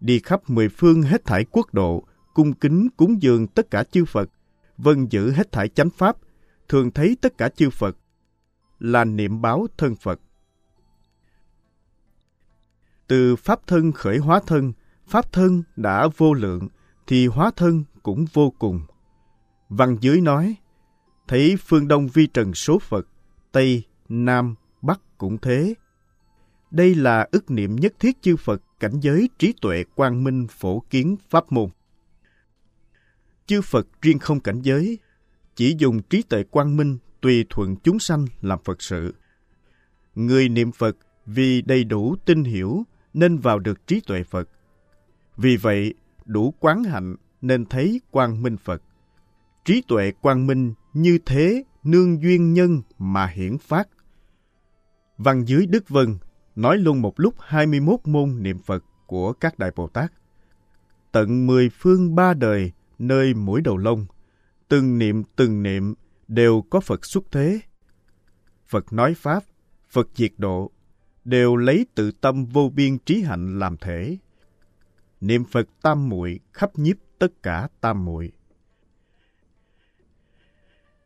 đi 0.00 0.20
khắp 0.24 0.50
mười 0.50 0.68
phương 0.68 1.02
hết 1.02 1.24
thảy 1.24 1.44
quốc 1.50 1.74
độ, 1.74 2.04
cung 2.36 2.52
kính 2.52 2.88
cúng 2.96 3.22
dường 3.22 3.46
tất 3.46 3.70
cả 3.70 3.84
chư 3.84 4.04
Phật, 4.04 4.30
vân 4.76 5.06
giữ 5.06 5.30
hết 5.30 5.52
thảy 5.52 5.68
chánh 5.68 5.90
pháp, 5.90 6.16
thường 6.68 6.90
thấy 6.90 7.16
tất 7.20 7.38
cả 7.38 7.48
chư 7.48 7.70
Phật, 7.70 7.96
là 8.78 9.04
niệm 9.04 9.42
báo 9.42 9.66
thân 9.78 9.94
Phật. 9.94 10.20
Từ 13.06 13.36
pháp 13.36 13.66
thân 13.66 13.92
khởi 13.92 14.18
hóa 14.18 14.40
thân, 14.46 14.72
pháp 15.06 15.32
thân 15.32 15.62
đã 15.76 16.08
vô 16.16 16.32
lượng, 16.32 16.68
thì 17.06 17.26
hóa 17.26 17.50
thân 17.56 17.84
cũng 18.02 18.24
vô 18.32 18.52
cùng. 18.58 18.80
Văn 19.68 19.96
dưới 20.00 20.20
nói, 20.20 20.56
thấy 21.28 21.56
phương 21.56 21.88
Đông 21.88 22.08
vi 22.08 22.26
trần 22.26 22.54
số 22.54 22.78
Phật, 22.78 23.08
Tây, 23.52 23.82
Nam, 24.08 24.54
Bắc 24.82 25.00
cũng 25.18 25.38
thế. 25.38 25.74
Đây 26.70 26.94
là 26.94 27.28
ức 27.32 27.50
niệm 27.50 27.76
nhất 27.76 27.94
thiết 27.98 28.22
chư 28.22 28.36
Phật 28.36 28.62
cảnh 28.80 29.00
giới 29.00 29.30
trí 29.38 29.54
tuệ 29.60 29.84
quang 29.94 30.24
minh 30.24 30.46
phổ 30.50 30.82
kiến 30.90 31.16
pháp 31.28 31.52
môn. 31.52 31.68
Chư 33.46 33.60
Phật 33.62 33.86
riêng 34.02 34.18
không 34.18 34.40
cảnh 34.40 34.62
giới, 34.62 34.98
chỉ 35.56 35.76
dùng 35.78 36.02
trí 36.02 36.22
tuệ 36.22 36.44
quang 36.44 36.76
minh 36.76 36.98
tùy 37.20 37.44
thuận 37.50 37.76
chúng 37.76 37.98
sanh 37.98 38.26
làm 38.40 38.58
Phật 38.64 38.82
sự. 38.82 39.14
Người 40.14 40.48
niệm 40.48 40.72
Phật 40.72 40.96
vì 41.26 41.62
đầy 41.62 41.84
đủ 41.84 42.16
tin 42.24 42.44
hiểu 42.44 42.82
nên 43.14 43.38
vào 43.38 43.58
được 43.58 43.86
trí 43.86 44.00
tuệ 44.00 44.22
Phật. 44.22 44.48
Vì 45.36 45.56
vậy, 45.56 45.94
đủ 46.24 46.54
quán 46.60 46.84
hạnh 46.84 47.16
nên 47.40 47.66
thấy 47.66 48.00
quang 48.10 48.42
minh 48.42 48.56
Phật. 48.56 48.82
Trí 49.64 49.82
tuệ 49.88 50.12
quang 50.20 50.46
minh 50.46 50.74
như 50.92 51.18
thế 51.26 51.64
nương 51.84 52.22
duyên 52.22 52.52
nhân 52.52 52.82
mà 52.98 53.26
hiển 53.26 53.58
phát. 53.58 53.88
Văn 55.18 55.44
dưới 55.44 55.66
Đức 55.66 55.88
Vân 55.88 56.18
nói 56.56 56.78
luôn 56.78 57.02
một 57.02 57.20
lúc 57.20 57.34
21 57.40 58.00
môn 58.04 58.42
niệm 58.42 58.58
Phật 58.58 58.84
của 59.06 59.32
các 59.32 59.58
Đại 59.58 59.70
Bồ 59.76 59.88
Tát. 59.88 60.12
Tận 61.12 61.46
mười 61.46 61.70
phương 61.70 62.14
ba 62.14 62.34
đời 62.34 62.72
nơi 62.98 63.34
mũi 63.34 63.60
đầu 63.60 63.76
lông, 63.76 64.06
từng 64.68 64.98
niệm 64.98 65.22
từng 65.36 65.62
niệm 65.62 65.94
đều 66.28 66.64
có 66.70 66.80
Phật 66.80 67.04
xuất 67.04 67.24
thế. 67.30 67.60
Phật 68.66 68.92
nói 68.92 69.14
Pháp, 69.14 69.44
Phật 69.88 70.08
diệt 70.14 70.32
độ, 70.38 70.70
đều 71.24 71.56
lấy 71.56 71.86
tự 71.94 72.10
tâm 72.10 72.44
vô 72.44 72.70
biên 72.74 72.98
trí 72.98 73.22
hạnh 73.22 73.58
làm 73.58 73.76
thể. 73.76 74.16
Niệm 75.20 75.44
Phật 75.44 75.68
tam 75.82 76.08
muội 76.08 76.40
khắp 76.52 76.78
nhiếp 76.78 76.96
tất 77.18 77.42
cả 77.42 77.68
tam 77.80 78.04
muội. 78.04 78.32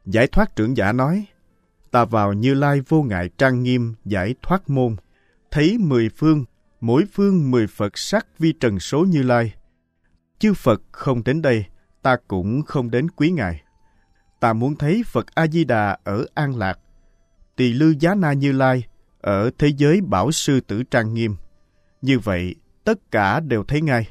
Giải 0.04 0.26
thoát 0.26 0.56
trưởng 0.56 0.76
giả 0.76 0.92
nói, 0.92 1.26
ta 1.90 2.04
vào 2.04 2.32
Như 2.32 2.54
Lai 2.54 2.80
vô 2.88 3.02
ngại 3.02 3.30
trang 3.38 3.62
nghiêm 3.62 3.94
giải 4.04 4.35
thoát 4.42 4.70
môn, 4.70 4.97
thấy 5.50 5.78
mười 5.78 6.09
phương, 6.09 6.44
mỗi 6.80 7.04
phương 7.12 7.50
mười 7.50 7.66
Phật 7.66 7.99
sắc 7.99 8.38
vi 8.38 8.52
trần 8.52 8.80
số 8.80 9.04
Như 9.04 9.23
Lai. 9.23 9.54
Chư 10.38 10.54
Phật 10.54 10.82
không 10.92 11.25
đến 11.25 11.42
đây, 11.42 11.64
ta 12.02 12.16
cũng 12.28 12.62
không 12.62 12.90
đến 12.90 13.11
quý 13.11 13.30
Ngài. 13.30 13.62
Ta 14.40 14.52
muốn 14.52 14.76
thấy 14.76 15.02
Phật 15.07 15.26
A-di-đà 15.35 15.99
ở 16.04 16.26
An 16.35 16.57
Lạc, 16.57 16.78
Tỳ 17.57 17.73
Lư 17.73 17.95
Giá 18.00 18.14
Na 18.14 18.33
Như 18.33 18.52
Lai 18.52 18.87
ở 19.21 19.50
thế 19.59 19.69
giới 19.76 20.00
Bảo 20.00 20.33
Sư 20.33 20.61
Tử 20.61 20.83
Trang 20.83 21.14
Nghiêm. 21.14 21.37
Như 22.02 22.19
vậy, 22.19 22.54
tất 22.85 23.11
cả 23.11 23.40
đều 23.40 23.64
thấy 23.64 23.80
ngay. 23.80 24.09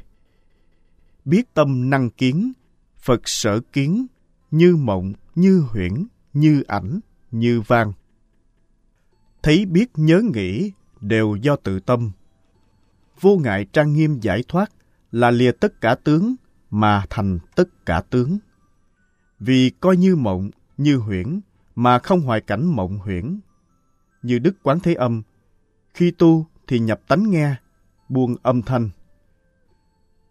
Biết 1.25 1.53
tâm 1.53 1.89
năng 1.89 2.09
kiến, 2.09 2.53
Phật 2.97 3.27
sở 3.27 3.59
kiến, 3.73 4.05
như 4.51 4.75
mộng, 4.75 5.13
như 5.35 5.59
huyễn, 5.59 6.07
như 6.33 6.63
ảnh, 6.67 6.99
như 7.31 7.61
vang. 7.61 7.93
Thấy 9.43 9.65
biết 9.65 9.91
nhớ 9.95 10.21
nghĩ 10.33 10.71
đều 11.01 11.35
do 11.35 11.55
tự 11.55 11.79
tâm. 11.79 12.11
Vô 13.21 13.37
ngại 13.37 13.65
trang 13.73 13.93
nghiêm 13.93 14.19
giải 14.19 14.43
thoát 14.47 14.71
là 15.11 15.31
lìa 15.31 15.51
tất 15.51 15.81
cả 15.81 15.95
tướng 15.95 16.35
mà 16.69 17.03
thành 17.09 17.39
tất 17.55 17.85
cả 17.85 18.01
tướng. 18.09 18.37
Vì 19.39 19.69
coi 19.79 19.97
như 19.97 20.15
mộng, 20.15 20.49
như 20.77 20.97
huyễn, 20.97 21.39
mà 21.75 21.99
không 21.99 22.21
hoài 22.21 22.41
cảnh 22.41 22.65
mộng 22.65 22.97
huyễn. 22.97 23.39
Như 24.21 24.39
Đức 24.39 24.55
Quán 24.63 24.79
Thế 24.79 24.93
Âm, 24.93 25.21
khi 25.93 26.11
tu 26.11 26.45
thì 26.67 26.79
nhập 26.79 27.01
tánh 27.07 27.31
nghe, 27.31 27.55
buông 28.09 28.35
âm 28.43 28.61
thanh. 28.61 28.89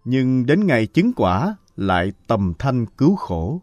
Nhưng 0.04 0.46
đến 0.46 0.66
ngày 0.66 0.86
chứng 0.86 1.12
quả 1.16 1.56
lại 1.76 2.12
tầm 2.26 2.52
thanh 2.58 2.86
cứu 2.86 3.16
khổ. 3.16 3.62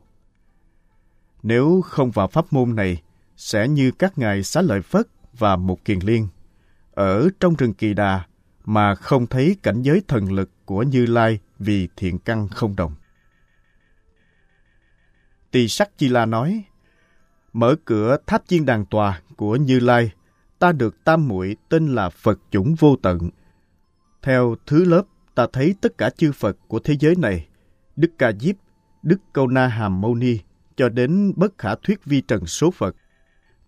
Nếu 1.44 1.82
không 1.82 2.12
vào 2.12 2.28
pháp 2.28 2.54
môn 2.54 2.76
này, 2.76 3.02
sẽ 3.38 3.68
như 3.68 3.92
các 3.92 4.18
ngài 4.18 4.44
xá 4.44 4.62
lợi 4.62 4.82
Phất 4.82 5.08
và 5.38 5.56
một 5.56 5.86
kiền 5.86 6.00
liên. 6.00 6.28
Ở 6.92 7.30
trong 7.40 7.56
rừng 7.56 7.74
kỳ 7.74 7.94
đà 7.94 8.26
mà 8.66 8.96
không 8.96 9.28
thấy 9.28 9.58
cảnh 9.64 9.82
giới 9.82 10.02
thần 10.08 10.32
lực 10.32 10.50
của 10.66 10.84
Như 10.84 11.06
Lai 11.06 11.40
vì 11.60 11.88
thiện 11.96 12.20
căn 12.20 12.48
không 12.48 12.76
đồng. 12.76 12.96
Tỳ 15.52 15.68
sắc 15.68 15.98
Chi 15.98 16.10
La 16.10 16.26
nói, 16.26 16.64
mở 17.54 17.76
cửa 17.86 18.18
tháp 18.28 18.44
chiên 18.48 18.66
đàn 18.66 18.86
tòa 18.86 19.22
của 19.36 19.56
Như 19.56 19.80
Lai, 19.80 20.12
ta 20.60 20.72
được 20.72 21.04
tam 21.04 21.28
muội 21.28 21.56
tên 21.70 21.96
là 21.96 22.10
Phật 22.10 22.40
chủng 22.52 22.76
vô 22.76 22.96
tận. 22.96 23.30
Theo 24.22 24.56
thứ 24.66 24.86
lớp, 24.86 25.04
ta 25.36 25.48
thấy 25.54 25.76
tất 25.82 25.98
cả 25.98 26.10
chư 26.10 26.32
Phật 26.32 26.58
của 26.68 26.80
thế 26.80 26.96
giới 27.00 27.16
này, 27.16 27.48
Đức 27.96 28.12
Ca 28.18 28.32
Diếp, 28.40 28.56
Đức 29.04 29.18
Câu 29.34 29.48
Na 29.48 29.68
Hàm 29.68 30.02
Mâu 30.02 30.16
Ni, 30.16 30.40
cho 30.76 30.90
đến 30.90 31.34
bất 31.36 31.58
khả 31.58 31.76
thuyết 31.76 32.06
vi 32.06 32.22
trần 32.22 32.46
số 32.46 32.72
Phật. 32.72 32.96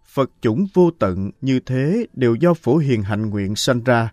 Phật 0.05 0.31
chủng 0.41 0.67
vô 0.73 0.91
tận 0.99 1.31
như 1.41 1.59
thế 1.59 2.05
đều 2.13 2.35
do 2.35 2.53
phổ 2.53 2.77
hiền 2.77 3.03
hạnh 3.03 3.29
nguyện 3.29 3.55
sanh 3.55 3.83
ra. 3.83 4.09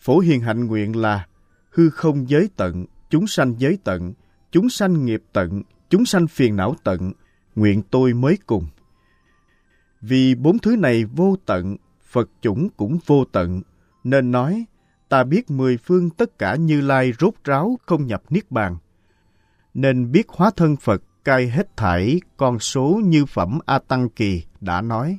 Phổ 0.00 0.18
hiền 0.18 0.40
hạnh 0.40 0.66
nguyện 0.66 0.96
là 0.96 1.26
hư 1.74 1.90
không 1.90 2.28
giới 2.30 2.48
tận, 2.56 2.86
chúng 3.10 3.26
sanh 3.26 3.54
giới 3.58 3.78
tận, 3.84 4.12
chúng 4.50 4.68
sanh 4.68 5.04
nghiệp 5.04 5.22
tận, 5.32 5.62
chúng 5.88 6.06
sanh 6.06 6.26
phiền 6.26 6.56
não 6.56 6.76
tận, 6.84 7.12
nguyện 7.54 7.82
tôi 7.90 8.14
mới 8.14 8.38
cùng. 8.46 8.66
Vì 10.00 10.34
bốn 10.34 10.58
thứ 10.58 10.76
này 10.76 11.04
vô 11.04 11.36
tận, 11.46 11.76
Phật 12.10 12.30
chủng 12.40 12.68
cũng 12.76 12.98
vô 13.06 13.24
tận, 13.24 13.62
nên 14.04 14.30
nói, 14.30 14.64
ta 15.08 15.24
biết 15.24 15.50
mười 15.50 15.76
phương 15.76 16.10
tất 16.10 16.38
cả 16.38 16.56
như 16.56 16.80
lai 16.80 17.12
rốt 17.20 17.34
ráo 17.44 17.78
không 17.86 18.06
nhập 18.06 18.22
niết 18.30 18.50
bàn. 18.50 18.76
Nên 19.74 20.12
biết 20.12 20.28
hóa 20.28 20.50
thân 20.56 20.76
Phật 20.76 21.02
cai 21.24 21.48
hết 21.48 21.76
thảy 21.76 22.20
con 22.36 22.58
số 22.58 23.00
như 23.04 23.26
phẩm 23.26 23.58
A 23.66 23.78
Tăng 23.78 24.08
Kỳ 24.08 24.42
đã 24.60 24.80
nói. 24.80 25.18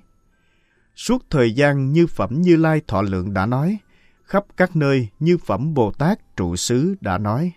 Suốt 0.96 1.26
thời 1.30 1.52
gian 1.52 1.92
như 1.92 2.08
phẩm 2.08 2.42
Như 2.42 2.56
Lai 2.56 2.82
Thọ 2.88 3.02
Lượng 3.02 3.34
đã 3.34 3.46
nói, 3.46 3.78
khắp 4.26 4.46
các 4.58 4.76
nơi 4.76 5.10
như 5.20 5.38
phẩm 5.38 5.74
Bồ 5.74 5.92
Tát 5.92 6.36
trụ 6.38 6.56
xứ 6.56 6.96
đã 7.02 7.18
nói. 7.18 7.52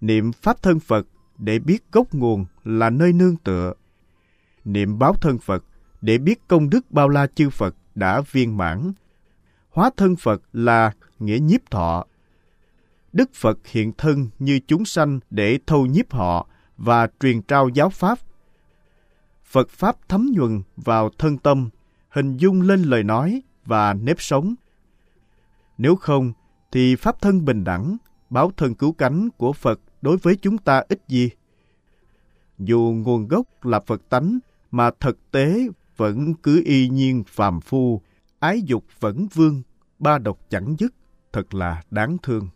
Niệm 0.00 0.32
Pháp 0.32 0.62
thân 0.62 0.80
Phật 0.80 1.06
để 1.38 1.58
biết 1.58 1.84
gốc 1.92 2.14
nguồn 2.14 2.44
là 2.64 2.90
nơi 2.90 3.12
nương 3.12 3.36
tựa. 3.36 3.72
Niệm 4.64 4.98
báo 4.98 5.14
thân 5.14 5.38
Phật 5.38 5.64
để 6.00 6.18
biết 6.18 6.48
công 6.48 6.70
đức 6.70 6.90
bao 6.90 7.08
la 7.08 7.26
chư 7.26 7.50
Phật 7.50 7.74
đã 7.94 8.20
viên 8.30 8.56
mãn. 8.56 8.92
Hóa 9.70 9.90
thân 9.96 10.16
Phật 10.16 10.42
là 10.52 10.92
nghĩa 11.18 11.38
nhiếp 11.38 11.70
thọ. 11.70 12.04
Đức 13.12 13.30
Phật 13.34 13.58
hiện 13.66 13.92
thân 13.92 14.28
như 14.38 14.60
chúng 14.66 14.84
sanh 14.84 15.20
để 15.30 15.58
thâu 15.66 15.86
nhiếp 15.86 16.12
họ 16.12 16.46
và 16.76 17.08
truyền 17.20 17.42
trao 17.42 17.68
giáo 17.68 17.90
Pháp. 17.90 18.18
Phật 19.44 19.70
Pháp 19.70 19.96
thấm 20.08 20.30
nhuần 20.32 20.62
vào 20.76 21.10
thân 21.18 21.38
tâm, 21.38 21.68
hình 22.08 22.36
dung 22.36 22.62
lên 22.62 22.82
lời 22.82 23.02
nói 23.02 23.42
và 23.66 23.94
nếp 23.94 24.20
sống. 24.20 24.54
Nếu 25.78 25.96
không, 25.96 26.32
thì 26.72 26.96
Pháp 26.96 27.20
thân 27.20 27.44
bình 27.44 27.64
đẳng, 27.64 27.96
báo 28.30 28.52
thân 28.56 28.74
cứu 28.74 28.92
cánh 28.92 29.28
của 29.30 29.52
Phật 29.52 29.80
đối 30.02 30.16
với 30.16 30.36
chúng 30.36 30.58
ta 30.58 30.82
ít 30.88 31.00
gì. 31.08 31.30
Dù 32.58 32.94
nguồn 32.96 33.28
gốc 33.28 33.64
là 33.64 33.80
Phật 33.80 34.08
tánh, 34.08 34.38
mà 34.70 34.90
thực 35.00 35.30
tế 35.30 35.68
vẫn 35.96 36.34
cứ 36.34 36.62
y 36.64 36.88
nhiên 36.88 37.24
phàm 37.26 37.60
phu, 37.60 38.02
ái 38.38 38.62
dục 38.62 38.84
vẫn 39.00 39.26
vương, 39.34 39.62
ba 39.98 40.18
độc 40.18 40.38
chẳng 40.50 40.76
dứt, 40.78 40.94
thật 41.32 41.54
là 41.54 41.82
đáng 41.90 42.16
thương. 42.22 42.48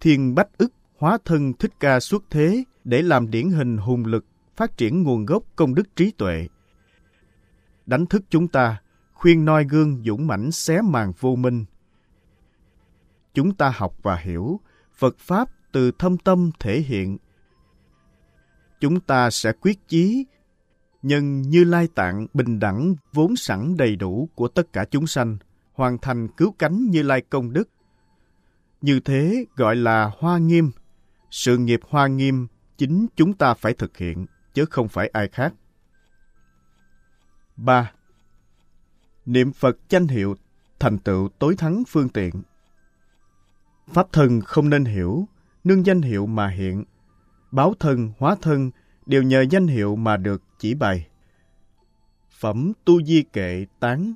Thiên 0.00 0.34
Bách 0.34 0.58
ức 0.58 0.72
hóa 0.98 1.18
thân 1.24 1.52
thích 1.52 1.72
ca 1.80 2.00
xuất 2.00 2.24
thế 2.30 2.64
để 2.84 3.02
làm 3.02 3.30
điển 3.30 3.50
hình 3.50 3.76
hùng 3.76 4.04
lực, 4.04 4.24
phát 4.56 4.76
triển 4.76 5.02
nguồn 5.02 5.26
gốc 5.26 5.42
công 5.56 5.74
đức 5.74 5.96
trí 5.96 6.10
tuệ. 6.10 6.48
Đánh 7.86 8.06
thức 8.06 8.22
chúng 8.30 8.48
ta, 8.48 8.80
khuyên 9.12 9.44
noi 9.44 9.64
gương 9.64 10.02
dũng 10.04 10.26
mãnh 10.26 10.52
xé 10.52 10.80
màn 10.82 11.12
vô 11.20 11.36
minh. 11.36 11.64
Chúng 13.34 13.54
ta 13.54 13.72
học 13.76 13.96
và 14.02 14.16
hiểu, 14.16 14.60
Phật 14.94 15.18
Pháp 15.18 15.48
từ 15.72 15.90
thâm 15.98 16.18
tâm 16.18 16.50
thể 16.60 16.80
hiện. 16.80 17.18
Chúng 18.80 19.00
ta 19.00 19.30
sẽ 19.30 19.52
quyết 19.52 19.88
chí, 19.88 20.26
nhân 21.02 21.42
như 21.42 21.64
lai 21.64 21.88
tạng 21.94 22.26
bình 22.34 22.58
đẳng 22.58 22.94
vốn 23.12 23.36
sẵn 23.36 23.76
đầy 23.76 23.96
đủ 23.96 24.28
của 24.34 24.48
tất 24.48 24.72
cả 24.72 24.84
chúng 24.90 25.06
sanh, 25.06 25.36
hoàn 25.72 25.98
thành 25.98 26.28
cứu 26.28 26.54
cánh 26.58 26.90
như 26.90 27.02
lai 27.02 27.22
công 27.30 27.52
đức. 27.52 27.68
Như 28.80 29.00
thế 29.00 29.44
gọi 29.56 29.76
là 29.76 30.10
hoa 30.18 30.38
nghiêm. 30.38 30.70
Sự 31.30 31.58
nghiệp 31.58 31.80
hoa 31.88 32.06
nghiêm 32.06 32.46
chính 32.78 33.06
chúng 33.16 33.32
ta 33.32 33.54
phải 33.54 33.74
thực 33.74 33.96
hiện, 33.96 34.26
chứ 34.54 34.64
không 34.64 34.88
phải 34.88 35.08
ai 35.12 35.28
khác. 35.28 35.54
3. 37.56 37.92
Niệm 39.26 39.52
Phật 39.52 39.78
danh 39.88 40.08
hiệu 40.08 40.34
thành 40.78 40.98
tựu 40.98 41.28
tối 41.38 41.54
thắng 41.58 41.82
phương 41.88 42.08
tiện. 42.08 42.42
Pháp 43.88 44.12
thân 44.12 44.40
không 44.40 44.70
nên 44.70 44.84
hiểu, 44.84 45.28
nương 45.64 45.86
danh 45.86 46.02
hiệu 46.02 46.26
mà 46.26 46.48
hiện. 46.48 46.84
Báo 47.50 47.74
thân, 47.80 48.12
hóa 48.18 48.36
thân 48.42 48.70
đều 49.06 49.22
nhờ 49.22 49.44
danh 49.50 49.66
hiệu 49.66 49.96
mà 49.96 50.16
được 50.16 50.42
chỉ 50.58 50.74
bày. 50.74 51.08
Phẩm 52.38 52.72
tu 52.84 53.02
di 53.02 53.22
kệ 53.22 53.66
tán, 53.80 54.14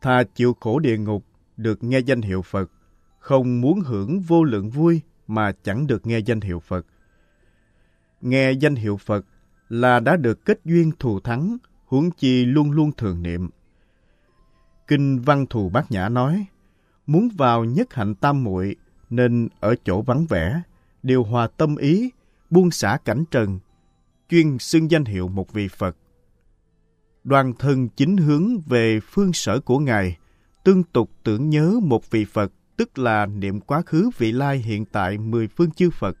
thà 0.00 0.22
chịu 0.34 0.56
khổ 0.60 0.78
địa 0.78 0.98
ngục, 0.98 1.24
được 1.56 1.84
nghe 1.84 1.98
danh 1.98 2.22
hiệu 2.22 2.42
Phật, 2.42 2.70
không 3.18 3.60
muốn 3.60 3.80
hưởng 3.80 4.20
vô 4.20 4.44
lượng 4.44 4.70
vui 4.70 5.00
mà 5.26 5.52
chẳng 5.62 5.86
được 5.86 6.06
nghe 6.06 6.18
danh 6.18 6.40
hiệu 6.40 6.60
Phật. 6.60 6.86
Nghe 8.20 8.52
danh 8.52 8.74
hiệu 8.74 8.96
Phật 8.96 9.26
là 9.68 10.00
đã 10.00 10.16
được 10.16 10.44
kết 10.44 10.60
duyên 10.64 10.92
thù 10.98 11.20
thắng, 11.20 11.58
huống 11.88 12.10
chi 12.10 12.44
luôn 12.44 12.70
luôn 12.70 12.92
thường 12.92 13.22
niệm. 13.22 13.50
Kinh 14.86 15.20
Văn 15.20 15.46
Thù 15.46 15.68
Bát 15.68 15.90
Nhã 15.90 16.08
nói, 16.08 16.46
muốn 17.06 17.28
vào 17.36 17.64
nhất 17.64 17.94
hạnh 17.94 18.14
tam 18.14 18.44
muội 18.44 18.76
nên 19.10 19.48
ở 19.60 19.74
chỗ 19.84 20.02
vắng 20.02 20.26
vẻ, 20.26 20.62
điều 21.02 21.24
hòa 21.24 21.48
tâm 21.56 21.76
ý, 21.76 22.10
buông 22.50 22.70
xả 22.70 22.98
cảnh 23.04 23.24
trần, 23.30 23.58
chuyên 24.28 24.58
xưng 24.58 24.90
danh 24.90 25.04
hiệu 25.04 25.28
một 25.28 25.52
vị 25.52 25.68
Phật. 25.68 25.96
Đoàn 27.24 27.52
thân 27.58 27.88
chính 27.88 28.16
hướng 28.16 28.60
về 28.60 29.00
phương 29.00 29.32
sở 29.32 29.60
của 29.60 29.78
Ngài, 29.78 30.18
tương 30.64 30.82
tục 30.82 31.10
tưởng 31.22 31.50
nhớ 31.50 31.80
một 31.82 32.10
vị 32.10 32.24
Phật, 32.24 32.52
tức 32.76 32.98
là 32.98 33.26
niệm 33.26 33.60
quá 33.60 33.82
khứ 33.86 34.10
vị 34.18 34.32
lai 34.32 34.58
hiện 34.58 34.84
tại 34.84 35.18
mười 35.18 35.48
phương 35.48 35.70
chư 35.70 35.90
Phật. 35.90 36.16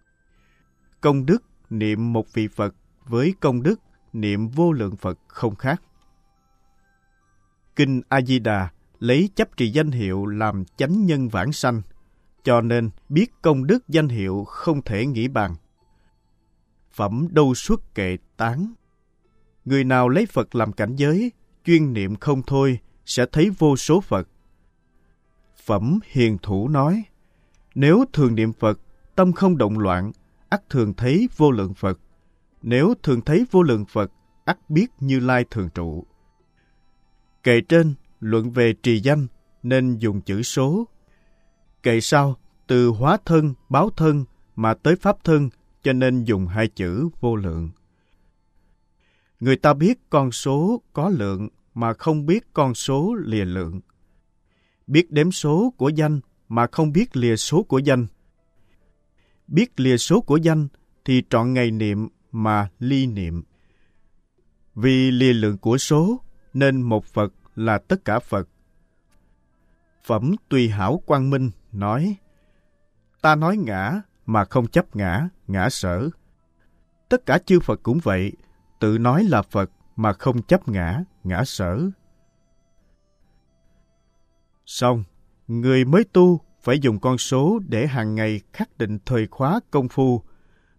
Công 1.00 1.26
đức 1.26 1.42
niệm 1.70 2.12
một 2.12 2.32
vị 2.32 2.48
Phật 2.48 2.74
với 3.04 3.34
công 3.40 3.62
đức 3.62 3.80
niệm 4.20 4.48
vô 4.48 4.72
lượng 4.72 4.96
Phật 4.96 5.18
không 5.26 5.54
khác. 5.54 5.82
Kinh 7.76 8.02
A-di-đà 8.08 8.68
lấy 8.98 9.30
chấp 9.34 9.56
trì 9.56 9.70
danh 9.70 9.90
hiệu 9.90 10.26
làm 10.26 10.64
chánh 10.76 11.06
nhân 11.06 11.28
vãng 11.28 11.52
sanh, 11.52 11.82
cho 12.42 12.60
nên 12.60 12.90
biết 13.08 13.32
công 13.42 13.66
đức 13.66 13.88
danh 13.88 14.08
hiệu 14.08 14.44
không 14.44 14.82
thể 14.82 15.06
nghĩ 15.06 15.28
bàn. 15.28 15.54
Phẩm 16.90 17.28
đâu 17.30 17.54
xuất 17.54 17.94
kệ 17.94 18.16
tán. 18.36 18.72
Người 19.64 19.84
nào 19.84 20.08
lấy 20.08 20.26
Phật 20.26 20.54
làm 20.54 20.72
cảnh 20.72 20.96
giới, 20.96 21.32
chuyên 21.64 21.92
niệm 21.92 22.16
không 22.16 22.42
thôi, 22.46 22.78
sẽ 23.06 23.26
thấy 23.32 23.50
vô 23.58 23.76
số 23.76 24.00
Phật. 24.00 24.28
Phẩm 25.64 25.98
hiền 26.04 26.38
thủ 26.42 26.68
nói, 26.68 27.04
nếu 27.74 28.04
thường 28.12 28.34
niệm 28.34 28.52
Phật, 28.52 28.80
tâm 29.14 29.32
không 29.32 29.58
động 29.58 29.78
loạn, 29.78 30.12
ắt 30.48 30.68
thường 30.68 30.94
thấy 30.94 31.28
vô 31.36 31.50
lượng 31.50 31.74
Phật. 31.74 31.98
Nếu 32.62 32.94
thường 33.02 33.20
thấy 33.20 33.46
vô 33.50 33.62
lượng 33.62 33.84
Phật, 33.84 34.12
ắt 34.44 34.70
biết 34.70 34.86
Như 35.00 35.20
Lai 35.20 35.44
thường 35.50 35.68
trụ. 35.74 36.06
Kệ 37.42 37.60
trên 37.60 37.94
luận 38.20 38.50
về 38.50 38.72
trì 38.82 39.00
danh 39.00 39.26
nên 39.62 39.98
dùng 39.98 40.20
chữ 40.20 40.42
số. 40.42 40.88
Kệ 41.82 42.00
sau 42.00 42.36
từ 42.66 42.88
hóa 42.88 43.18
thân, 43.24 43.54
báo 43.68 43.90
thân 43.90 44.24
mà 44.56 44.74
tới 44.74 44.96
pháp 44.96 45.24
thân 45.24 45.50
cho 45.82 45.92
nên 45.92 46.24
dùng 46.24 46.46
hai 46.46 46.68
chữ 46.68 47.08
vô 47.20 47.36
lượng. 47.36 47.70
Người 49.40 49.56
ta 49.56 49.74
biết 49.74 49.98
con 50.10 50.32
số 50.32 50.82
có 50.92 51.08
lượng 51.08 51.48
mà 51.74 51.92
không 51.92 52.26
biết 52.26 52.52
con 52.52 52.74
số 52.74 53.14
lìa 53.14 53.44
lượng. 53.44 53.80
Biết 54.86 55.10
đếm 55.10 55.32
số 55.32 55.72
của 55.76 55.88
danh 55.88 56.20
mà 56.48 56.66
không 56.72 56.92
biết 56.92 57.16
lìa 57.16 57.36
số 57.36 57.62
của 57.62 57.78
danh. 57.78 58.06
Biết 59.46 59.80
lìa 59.80 59.96
số 59.96 60.20
của 60.20 60.36
danh 60.36 60.68
thì 61.04 61.22
trọn 61.30 61.52
ngày 61.52 61.70
niệm 61.70 62.08
mà 62.32 62.68
ly 62.78 63.06
niệm. 63.06 63.42
Vì 64.74 65.10
lìa 65.10 65.32
lượng 65.32 65.58
của 65.58 65.78
số 65.78 66.20
nên 66.54 66.82
một 66.82 67.04
Phật 67.04 67.32
là 67.54 67.78
tất 67.78 68.04
cả 68.04 68.18
Phật. 68.18 68.48
Phẩm 70.04 70.34
Tùy 70.48 70.68
Hảo 70.68 71.02
Quang 71.06 71.30
Minh 71.30 71.50
nói, 71.72 72.16
Ta 73.20 73.34
nói 73.34 73.56
ngã 73.56 74.00
mà 74.26 74.44
không 74.44 74.66
chấp 74.66 74.96
ngã, 74.96 75.28
ngã 75.46 75.70
sở. 75.70 76.08
Tất 77.08 77.26
cả 77.26 77.38
chư 77.38 77.60
Phật 77.60 77.80
cũng 77.82 77.98
vậy, 78.02 78.32
tự 78.80 78.98
nói 78.98 79.24
là 79.24 79.42
Phật 79.42 79.70
mà 79.96 80.12
không 80.12 80.42
chấp 80.42 80.68
ngã, 80.68 81.04
ngã 81.24 81.44
sở. 81.44 81.80
Xong, 84.66 85.04
người 85.48 85.84
mới 85.84 86.04
tu 86.04 86.40
phải 86.62 86.78
dùng 86.78 87.00
con 87.00 87.18
số 87.18 87.58
để 87.68 87.86
hàng 87.86 88.14
ngày 88.14 88.40
khắc 88.52 88.78
định 88.78 88.98
thời 89.06 89.26
khóa 89.26 89.60
công 89.70 89.88
phu, 89.88 90.22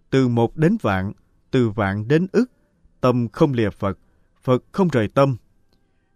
từ 0.10 0.28
một 0.28 0.58
đến 0.58 0.78
vạn, 0.82 1.14
từ 1.52 1.70
vạn 1.70 2.08
đến 2.08 2.28
ức, 2.32 2.52
tâm 3.02 3.28
không 3.28 3.54
lìa 3.54 3.70
Phật, 3.70 3.98
Phật 4.42 4.64
không 4.72 4.88
rời 4.88 5.08
tâm, 5.08 5.38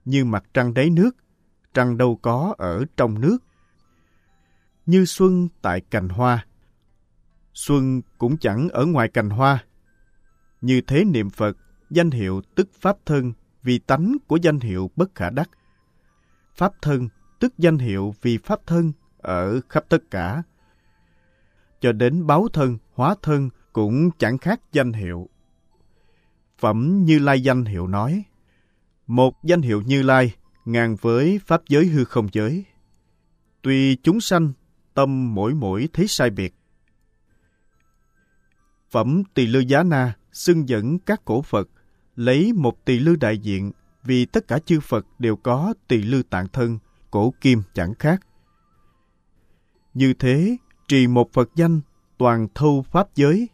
như 0.05 0.25
mặt 0.25 0.43
trăng 0.53 0.73
đáy 0.73 0.89
nước, 0.89 1.11
trăng 1.73 1.97
đâu 1.97 2.19
có 2.21 2.55
ở 2.57 2.85
trong 2.97 3.21
nước. 3.21 3.37
Như 4.85 5.05
xuân 5.05 5.47
tại 5.61 5.81
cành 5.81 6.09
hoa, 6.09 6.45
xuân 7.53 8.01
cũng 8.17 8.37
chẳng 8.37 8.69
ở 8.69 8.85
ngoài 8.85 9.09
cành 9.09 9.29
hoa. 9.29 9.63
Như 10.61 10.81
thế 10.87 11.03
niệm 11.03 11.29
Phật, 11.29 11.57
danh 11.89 12.11
hiệu 12.11 12.41
tức 12.55 12.69
Pháp 12.79 12.97
thân 13.05 13.33
vì 13.63 13.79
tánh 13.79 14.17
của 14.27 14.35
danh 14.35 14.59
hiệu 14.59 14.91
bất 14.95 15.15
khả 15.15 15.29
đắc. 15.29 15.49
Pháp 16.55 16.73
thân 16.81 17.09
tức 17.39 17.53
danh 17.57 17.77
hiệu 17.77 18.15
vì 18.21 18.37
Pháp 18.37 18.59
thân 18.67 18.91
ở 19.17 19.61
khắp 19.69 19.83
tất 19.89 20.03
cả. 20.11 20.43
Cho 21.81 21.91
đến 21.91 22.27
báo 22.27 22.47
thân, 22.53 22.77
hóa 22.93 23.15
thân 23.21 23.49
cũng 23.73 24.09
chẳng 24.17 24.37
khác 24.37 24.61
danh 24.71 24.93
hiệu. 24.93 25.29
Phẩm 26.59 27.01
Như 27.05 27.19
Lai 27.19 27.41
danh 27.41 27.65
hiệu 27.65 27.87
nói, 27.87 28.23
một 29.07 29.43
danh 29.43 29.61
hiệu 29.61 29.81
Như 29.81 30.01
Lai 30.01 30.35
ngang 30.65 30.95
với 31.01 31.39
pháp 31.45 31.61
giới 31.67 31.85
hư 31.85 32.05
không 32.05 32.27
giới. 32.31 32.65
Tuy 33.61 33.95
chúng 33.95 34.21
sanh, 34.21 34.53
tâm 34.93 35.35
mỗi 35.35 35.53
mỗi 35.53 35.89
thấy 35.93 36.07
sai 36.07 36.29
biệt. 36.29 36.55
Phẩm 38.91 39.23
Tỳ 39.33 39.45
Lư 39.45 39.59
Giá 39.59 39.83
Na 39.83 40.15
xưng 40.33 40.69
dẫn 40.69 40.99
các 40.99 41.21
cổ 41.25 41.41
Phật, 41.41 41.69
lấy 42.15 42.53
một 42.53 42.85
tỳ 42.85 42.99
lư 42.99 43.15
đại 43.15 43.37
diện 43.37 43.71
vì 44.03 44.25
tất 44.25 44.47
cả 44.47 44.59
chư 44.59 44.79
Phật 44.79 45.05
đều 45.19 45.35
có 45.35 45.73
tỳ 45.87 45.97
lư 45.97 46.23
tạng 46.23 46.47
thân, 46.47 46.79
cổ 47.11 47.33
kim 47.41 47.61
chẳng 47.73 47.93
khác. 47.93 48.27
Như 49.93 50.13
thế, 50.13 50.57
trì 50.87 51.07
một 51.07 51.33
Phật 51.33 51.49
danh 51.55 51.81
toàn 52.17 52.47
thâu 52.55 52.85
pháp 52.91 53.15
giới, 53.15 53.49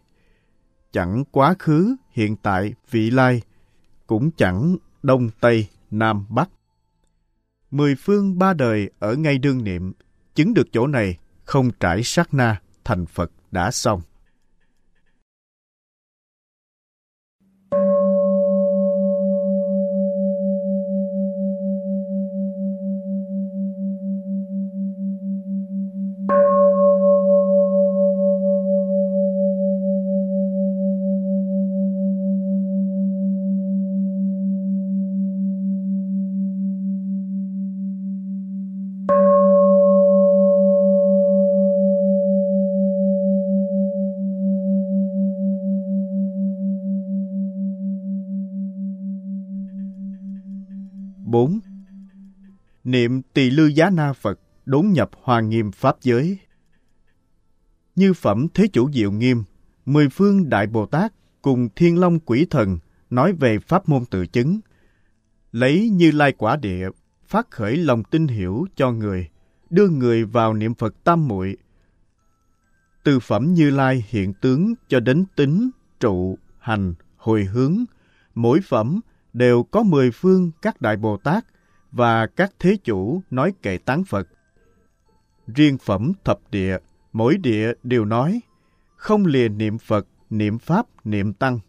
chẳng 0.92 1.24
quá 1.32 1.56
khứ, 1.60 1.96
hiện 2.12 2.36
tại, 2.36 2.74
vị 2.92 3.12
lai, 3.12 3.42
cũng 4.08 4.32
chẳng 4.32 4.78
Đông, 5.04 5.30
Tây, 5.40 5.68
Nam, 5.92 6.26
Bắc. 6.30 6.50
Mười 7.72 7.96
phương 7.96 8.40
ba 8.40 8.54
đời 8.54 8.90
ở 9.00 9.16
ngay 9.16 9.38
đương 9.38 9.64
niệm, 9.64 9.94
chứng 10.36 10.54
được 10.54 10.68
chỗ 10.72 10.88
này, 10.88 11.18
không 11.44 11.72
trải 11.80 12.04
sát 12.04 12.34
na, 12.34 12.62
thành 12.84 13.06
Phật 13.06 13.32
đã 13.52 13.72
xong. 13.72 14.02
Tỳ 53.34 53.50
lư 53.50 53.66
giá 53.66 53.90
na 53.90 54.14
Phật 54.14 54.40
đốn 54.66 54.90
nhập 54.92 55.10
hoa 55.24 55.42
nghiêm 55.42 55.72
pháp 55.72 55.96
giới. 56.02 56.40
Như 57.96 58.14
phẩm 58.14 58.48
Thế 58.54 58.68
Chủ 58.68 58.92
Diệu 58.92 59.12
Nghiêm, 59.12 59.44
Mười 59.86 60.10
Phương 60.10 60.50
Đại 60.50 60.68
Bồ 60.68 60.86
Tát 60.86 61.14
cùng 61.42 61.70
Thiên 61.76 62.00
Long 62.00 62.20
Quỷ 62.20 62.48
Thần 62.50 62.80
nói 63.10 63.34
về 63.34 63.60
pháp 63.60 63.90
môn 63.90 64.06
tự 64.06 64.26
chứng. 64.26 64.60
Lấy 65.52 65.90
như 65.90 66.12
lai 66.12 66.32
quả 66.32 66.56
địa, 66.56 66.90
phát 67.28 67.52
khởi 67.52 67.78
lòng 67.78 68.04
tin 68.04 68.28
hiểu 68.28 68.66
cho 68.76 68.92
người, 68.92 69.30
đưa 69.70 69.90
người 69.90 70.26
vào 70.26 70.54
niệm 70.54 70.74
Phật 70.74 71.04
tam 71.04 71.28
muội 71.28 71.58
Từ 73.04 73.20
phẩm 73.20 73.54
Như 73.54 73.70
Lai 73.70 74.06
hiện 74.10 74.34
tướng 74.34 74.74
cho 74.88 75.00
đến 75.00 75.26
tính, 75.36 75.70
trụ, 76.00 76.38
hành, 76.60 76.94
hồi 77.18 77.44
hướng, 77.44 77.78
mỗi 78.36 78.60
phẩm 78.62 79.00
đều 79.34 79.64
có 79.64 79.84
mười 79.84 80.12
phương 80.12 80.52
các 80.62 80.82
đại 80.82 80.98
Bồ 80.98 81.18
Tát– 81.18 81.46
và 81.92 82.28
các 82.28 82.54
thế 82.60 82.78
chủ 82.84 83.22
nói 83.30 83.54
kệ 83.62 83.78
tán 83.78 84.04
Phật. 84.04 84.28
Riêng 85.48 85.78
phẩm 85.78 86.12
thập 86.24 86.40
địa, 86.52 86.78
mỗi 87.14 87.38
địa 87.38 87.74
đều 87.84 88.06
nói, 88.06 88.42
không 88.96 89.26
lìa 89.26 89.50
niệm 89.50 89.78
Phật, 89.78 90.08
niệm 90.30 90.60
Pháp, 90.60 90.86
niệm 91.04 91.34
Tăng. 91.34 91.60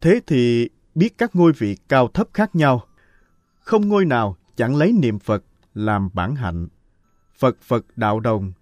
Thế 0.00 0.20
thì 0.26 0.68
biết 0.94 1.18
các 1.18 1.36
ngôi 1.36 1.52
vị 1.52 1.76
cao 1.88 2.08
thấp 2.08 2.28
khác 2.34 2.54
nhau. 2.54 2.82
Không 3.60 3.88
ngôi 3.88 4.04
nào 4.04 4.36
chẳng 4.56 4.76
lấy 4.76 4.92
niệm 4.92 5.18
Phật, 5.18 5.44
làm 5.74 6.08
bản 6.12 6.36
hạnh. 6.36 6.68
Phật 7.38 7.56
Phật 7.62 7.86
đạo 7.96 8.20
đồng. 8.20 8.52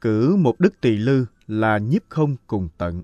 Cử 0.00 0.36
một 0.36 0.60
đức 0.60 0.80
tỳ 0.80 0.96
lư 0.96 1.26
là 1.46 1.78
nhiếp 1.78 2.02
không 2.08 2.36
cùng 2.46 2.68
tận. 2.78 3.02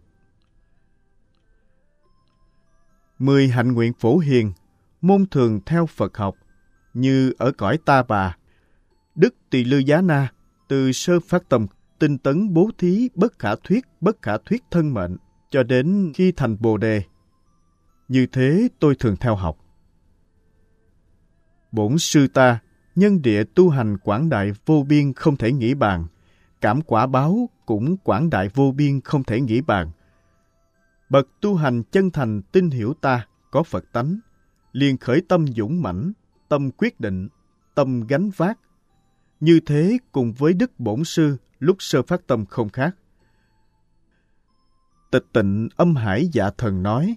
Mười 3.18 3.48
hạnh 3.48 3.72
nguyện 3.72 3.92
phổ 3.92 4.18
hiền, 4.18 4.52
môn 5.00 5.26
thường 5.26 5.60
theo 5.66 5.86
Phật 5.86 6.16
học, 6.16 6.36
như 6.94 7.32
ở 7.38 7.52
cõi 7.52 7.78
ta 7.84 8.02
bà. 8.02 8.36
Đức 9.14 9.34
tỳ 9.50 9.64
lư 9.64 9.78
giá 9.78 10.00
na, 10.00 10.32
từ 10.68 10.92
sơ 10.92 11.20
phát 11.20 11.48
tâm, 11.48 11.66
tinh 11.98 12.18
tấn 12.18 12.54
bố 12.54 12.70
thí 12.78 13.08
bất 13.14 13.38
khả 13.38 13.54
thuyết, 13.64 13.84
bất 14.00 14.22
khả 14.22 14.38
thuyết 14.38 14.62
thân 14.70 14.94
mệnh, 14.94 15.16
cho 15.50 15.62
đến 15.62 16.12
khi 16.14 16.32
thành 16.32 16.56
Bồ 16.60 16.76
Đề. 16.76 17.02
Như 18.08 18.26
thế 18.32 18.68
tôi 18.78 18.94
thường 18.94 19.16
theo 19.16 19.36
học. 19.36 19.58
Bổn 21.72 21.98
sư 21.98 22.26
ta, 22.28 22.58
nhân 22.94 23.22
địa 23.22 23.44
tu 23.44 23.68
hành 23.68 23.98
quảng 23.98 24.28
đại 24.28 24.52
vô 24.66 24.82
biên 24.88 25.12
không 25.12 25.36
thể 25.36 25.52
nghĩ 25.52 25.74
bàn, 25.74 26.06
cảm 26.60 26.82
quả 26.82 27.06
báo 27.06 27.48
cũng 27.66 27.96
quảng 27.96 28.30
đại 28.30 28.48
vô 28.54 28.72
biên 28.72 29.00
không 29.00 29.24
thể 29.24 29.40
nghĩ 29.40 29.60
bàn. 29.60 29.90
Bậc 31.10 31.28
tu 31.40 31.54
hành 31.54 31.82
chân 31.82 32.10
thành 32.10 32.42
tin 32.42 32.70
hiểu 32.70 32.94
ta, 33.00 33.26
có 33.50 33.62
Phật 33.62 33.84
tánh, 33.92 34.18
liền 34.72 34.96
khởi 34.98 35.22
tâm 35.28 35.46
dũng 35.46 35.82
mãnh, 35.82 36.12
tâm 36.48 36.70
quyết 36.70 37.00
định, 37.00 37.28
tâm 37.74 38.06
gánh 38.06 38.30
vác. 38.36 38.58
Như 39.40 39.60
thế 39.66 39.98
cùng 40.12 40.32
với 40.32 40.52
Đức 40.52 40.80
Bổn 40.80 41.04
Sư 41.04 41.36
lúc 41.58 41.76
sơ 41.80 42.02
phát 42.02 42.26
tâm 42.26 42.46
không 42.46 42.68
khác. 42.68 42.96
Tịch 45.10 45.24
tịnh 45.32 45.68
âm 45.76 45.96
hải 45.96 46.28
dạ 46.32 46.50
thần 46.50 46.82
nói, 46.82 47.16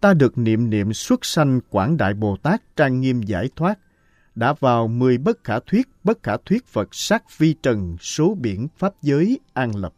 ta 0.00 0.14
được 0.14 0.38
niệm 0.38 0.70
niệm 0.70 0.92
xuất 0.92 1.24
sanh 1.24 1.60
quảng 1.70 1.96
đại 1.96 2.14
Bồ 2.14 2.36
Tát 2.36 2.76
trang 2.76 3.00
nghiêm 3.00 3.22
giải 3.22 3.48
thoát, 3.56 3.78
đã 4.34 4.52
vào 4.52 4.88
mười 4.88 5.18
bất 5.18 5.44
khả 5.44 5.60
thuyết, 5.60 5.88
bất 6.04 6.22
khả 6.22 6.36
thuyết 6.44 6.66
Phật 6.66 6.94
sát 6.94 7.38
vi 7.38 7.54
trần 7.62 7.96
số 8.00 8.34
biển 8.34 8.68
pháp 8.76 8.94
giới 9.02 9.40
an 9.52 9.76
lập. 9.76 9.94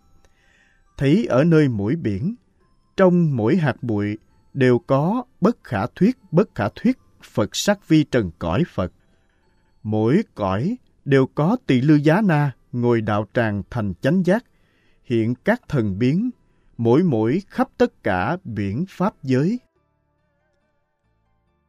Thấy 0.96 1.26
ở 1.26 1.44
nơi 1.44 1.68
mỗi 1.68 1.96
biển, 1.96 2.34
trong 2.96 3.36
mỗi 3.36 3.56
hạt 3.56 3.82
bụi 3.82 4.18
đều 4.54 4.78
có 4.78 5.24
bất 5.40 5.64
khả 5.64 5.86
thuyết, 5.86 6.18
bất 6.30 6.54
khả 6.54 6.68
thuyết 6.74 6.98
Phật 7.24 7.56
sắc 7.56 7.88
vi 7.88 8.04
trần 8.04 8.30
cõi 8.38 8.64
Phật. 8.74 8.92
Mỗi 9.82 10.22
cõi 10.34 10.76
đều 11.04 11.26
có 11.26 11.56
tỳ 11.66 11.80
lư 11.80 11.94
giá 11.94 12.20
na 12.24 12.52
ngồi 12.72 13.00
đạo 13.00 13.26
tràng 13.34 13.62
thành 13.70 13.92
chánh 14.00 14.26
giác, 14.26 14.44
hiện 15.04 15.34
các 15.34 15.62
thần 15.68 15.98
biến, 15.98 16.30
mỗi 16.76 17.02
mỗi 17.02 17.42
khắp 17.48 17.68
tất 17.76 18.02
cả 18.02 18.36
biển 18.44 18.84
pháp 18.88 19.14
giới. 19.22 19.60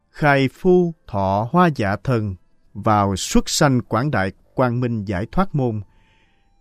Khai 0.10 0.50
phu 0.54 0.94
thọ 1.08 1.48
hoa 1.52 1.70
dạ 1.76 1.96
thần 2.04 2.36
vào 2.74 3.16
xuất 3.16 3.50
sanh 3.50 3.82
quảng 3.82 4.12
đại 4.12 4.32
quang 4.54 4.80
minh 4.80 5.06
giải 5.06 5.28
thoát 5.32 5.56
môn. 5.56 5.82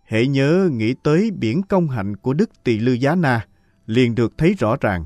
Hệ 0.05 0.27
nhớ 0.27 0.69
nghĩ 0.71 0.93
tới 1.03 1.31
biển 1.31 1.61
công 1.63 1.89
hạnh 1.89 2.15
của 2.15 2.33
Đức 2.33 2.63
Tỳ 2.63 2.79
Lư 2.79 2.91
Giá 2.93 3.15
Na, 3.15 3.47
liền 3.85 4.15
được 4.15 4.37
thấy 4.37 4.53
rõ 4.53 4.75
ràng. 4.81 5.05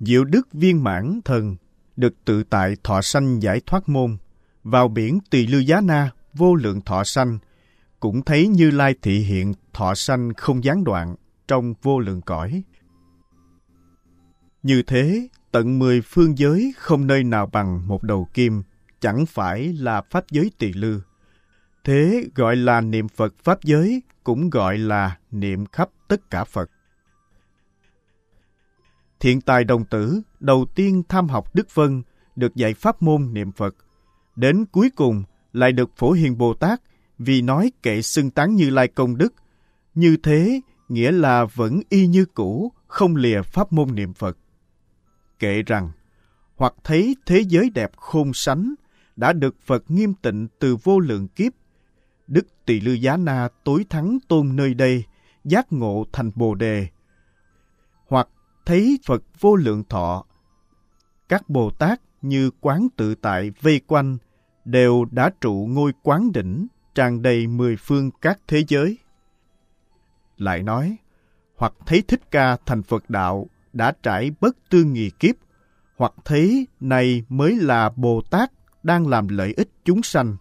Diệu 0.00 0.24
đức 0.24 0.48
viên 0.52 0.84
mãn 0.84 1.20
thần 1.24 1.56
được 1.96 2.14
tự 2.24 2.42
tại 2.42 2.76
thọ 2.84 3.02
sanh 3.02 3.42
giải 3.42 3.60
thoát 3.66 3.88
môn, 3.88 4.16
vào 4.62 4.88
biển 4.88 5.18
Tỳ 5.30 5.46
Lư 5.46 5.58
Giá 5.58 5.80
Na 5.80 6.10
vô 6.34 6.54
lượng 6.54 6.80
thọ 6.80 7.04
sanh, 7.04 7.38
cũng 8.00 8.22
thấy 8.22 8.48
Như 8.48 8.70
Lai 8.70 8.94
thị 9.02 9.18
hiện 9.18 9.54
thọ 9.72 9.94
sanh 9.94 10.34
không 10.34 10.64
gián 10.64 10.84
đoạn 10.84 11.16
trong 11.48 11.74
vô 11.82 11.98
lượng 11.98 12.20
cõi. 12.20 12.62
Như 14.62 14.82
thế, 14.82 15.28
tận 15.52 15.78
mười 15.78 16.00
phương 16.00 16.38
giới 16.38 16.74
không 16.76 17.06
nơi 17.06 17.24
nào 17.24 17.46
bằng 17.46 17.88
một 17.88 18.02
đầu 18.02 18.28
kim, 18.34 18.62
chẳng 19.00 19.26
phải 19.26 19.72
là 19.72 20.02
pháp 20.10 20.24
giới 20.30 20.50
tỳ 20.58 20.72
lư. 20.72 21.00
Thế 21.84 22.28
gọi 22.34 22.56
là 22.56 22.80
niệm 22.80 23.08
Phật 23.08 23.34
pháp 23.44 23.64
giới, 23.64 24.02
cũng 24.24 24.50
gọi 24.50 24.78
là 24.78 25.18
niệm 25.30 25.66
khắp 25.66 25.88
tất 26.08 26.30
cả 26.30 26.44
Phật. 26.44 26.70
Thiện 29.20 29.40
tài 29.40 29.64
đồng 29.64 29.84
tử 29.84 30.20
đầu 30.40 30.66
tiên 30.74 31.02
tham 31.08 31.28
học 31.28 31.54
Đức 31.54 31.74
Vân 31.74 32.02
được 32.36 32.54
dạy 32.54 32.74
pháp 32.74 33.02
môn 33.02 33.34
niệm 33.34 33.52
Phật. 33.52 33.76
Đến 34.36 34.64
cuối 34.72 34.90
cùng 34.96 35.24
lại 35.52 35.72
được 35.72 35.90
Phổ 35.96 36.12
Hiền 36.12 36.38
Bồ 36.38 36.54
Tát 36.54 36.80
vì 37.18 37.42
nói 37.42 37.72
kệ 37.82 38.02
xưng 38.02 38.30
tán 38.30 38.54
Như 38.54 38.70
Lai 38.70 38.88
công 38.88 39.16
đức. 39.16 39.34
Như 39.94 40.16
thế 40.22 40.60
nghĩa 40.88 41.12
là 41.12 41.44
vẫn 41.44 41.80
y 41.88 42.06
như 42.06 42.24
cũ, 42.24 42.72
không 42.86 43.16
lìa 43.16 43.42
pháp 43.42 43.72
môn 43.72 43.94
niệm 43.94 44.14
Phật. 44.14 44.38
Kệ 45.38 45.62
rằng, 45.62 45.90
hoặc 46.56 46.74
thấy 46.84 47.16
thế 47.26 47.40
giới 47.48 47.70
đẹp 47.70 47.96
khôn 47.96 48.32
sánh, 48.34 48.74
đã 49.16 49.32
được 49.32 49.56
Phật 49.66 49.90
nghiêm 49.90 50.14
tịnh 50.14 50.48
từ 50.58 50.76
vô 50.76 50.98
lượng 50.98 51.28
kiếp. 51.28 51.52
Đức 52.26 52.46
Tỳ 52.64 52.80
Lư 52.80 52.92
Giá 52.92 53.16
Na 53.16 53.48
tối 53.64 53.84
thắng 53.90 54.18
tôn 54.28 54.56
nơi 54.56 54.74
đây, 54.74 55.04
giác 55.44 55.72
ngộ 55.72 56.04
thành 56.12 56.30
Bồ 56.34 56.54
Đề. 56.54 56.88
Thấy 58.66 58.98
Phật 59.04 59.22
vô 59.40 59.56
lượng 59.56 59.84
thọ. 59.88 60.24
Các 61.28 61.48
Bồ 61.48 61.70
Tát 61.70 62.00
như 62.22 62.50
quán 62.60 62.88
tự 62.96 63.14
tại 63.14 63.52
vây 63.60 63.80
quanh, 63.86 64.18
đều 64.64 65.04
đã 65.10 65.30
trụ 65.40 65.68
ngôi 65.70 65.92
quán 66.02 66.32
đỉnh, 66.32 66.66
tràn 66.94 67.22
đầy 67.22 67.46
mười 67.46 67.76
phương 67.76 68.10
các 68.20 68.38
thế 68.48 68.64
giới. 68.68 68.98
Lại 70.36 70.62
nói, 70.62 70.96
hoặc 71.56 71.72
thấy 71.86 72.02
Thích 72.08 72.30
Ca 72.30 72.56
thành 72.66 72.82
Phật 72.82 73.10
đạo 73.10 73.46
đã 73.72 73.92
trải 74.02 74.30
bất 74.40 74.56
tư 74.70 74.84
nghì 74.84 75.10
kiếp, 75.10 75.34
hoặc 75.96 76.12
thấy 76.24 76.66
này 76.80 77.24
mới 77.28 77.56
là 77.56 77.90
Bồ 77.96 78.20
Tát 78.30 78.52
đang 78.82 79.06
làm 79.06 79.28
lợi 79.28 79.54
ích 79.56 79.68
chúng 79.84 80.02
sanh, 80.02 80.36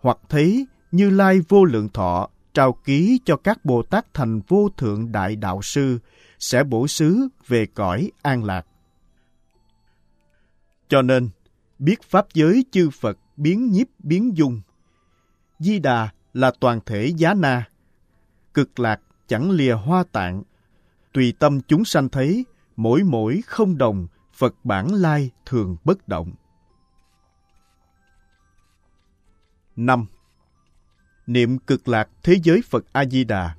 hoặc 0.00 0.18
thấy 0.28 0.66
Như 0.92 1.10
Lai 1.10 1.40
vô 1.48 1.64
lượng 1.64 1.88
thọ 1.88 2.28
trao 2.54 2.72
ký 2.72 3.20
cho 3.24 3.36
các 3.36 3.64
Bồ 3.64 3.82
Tát 3.82 4.14
thành 4.14 4.40
vô 4.48 4.68
thượng 4.76 5.12
đại 5.12 5.36
đạo 5.36 5.62
sư 5.62 5.98
sẽ 6.38 6.64
bổ 6.64 6.86
xứ 6.88 7.28
về 7.46 7.66
cõi 7.66 8.10
an 8.22 8.44
lạc. 8.44 8.66
Cho 10.88 11.02
nên, 11.02 11.30
biết 11.78 12.02
pháp 12.02 12.26
giới 12.34 12.64
chư 12.70 12.90
Phật 12.90 13.18
biến 13.36 13.70
nhiếp 13.70 13.86
biến 13.98 14.36
dung. 14.36 14.60
Di 15.58 15.78
Đà 15.78 16.08
là 16.32 16.52
toàn 16.60 16.80
thể 16.86 17.12
giá 17.16 17.34
na, 17.34 17.68
cực 18.54 18.80
lạc 18.80 19.00
chẳng 19.26 19.50
lìa 19.50 19.72
hoa 19.72 20.04
tạng, 20.12 20.42
tùy 21.12 21.34
tâm 21.38 21.60
chúng 21.60 21.84
sanh 21.84 22.08
thấy, 22.08 22.44
mỗi 22.76 23.02
mỗi 23.02 23.40
không 23.46 23.78
đồng, 23.78 24.06
Phật 24.32 24.54
bản 24.64 24.94
lai 24.94 25.30
thường 25.46 25.76
bất 25.84 26.08
động. 26.08 26.32
5. 29.76 30.06
Niệm 31.26 31.58
cực 31.58 31.88
lạc 31.88 32.08
thế 32.22 32.36
giới 32.42 32.62
Phật 32.68 32.84
A-di-đà 32.92 33.54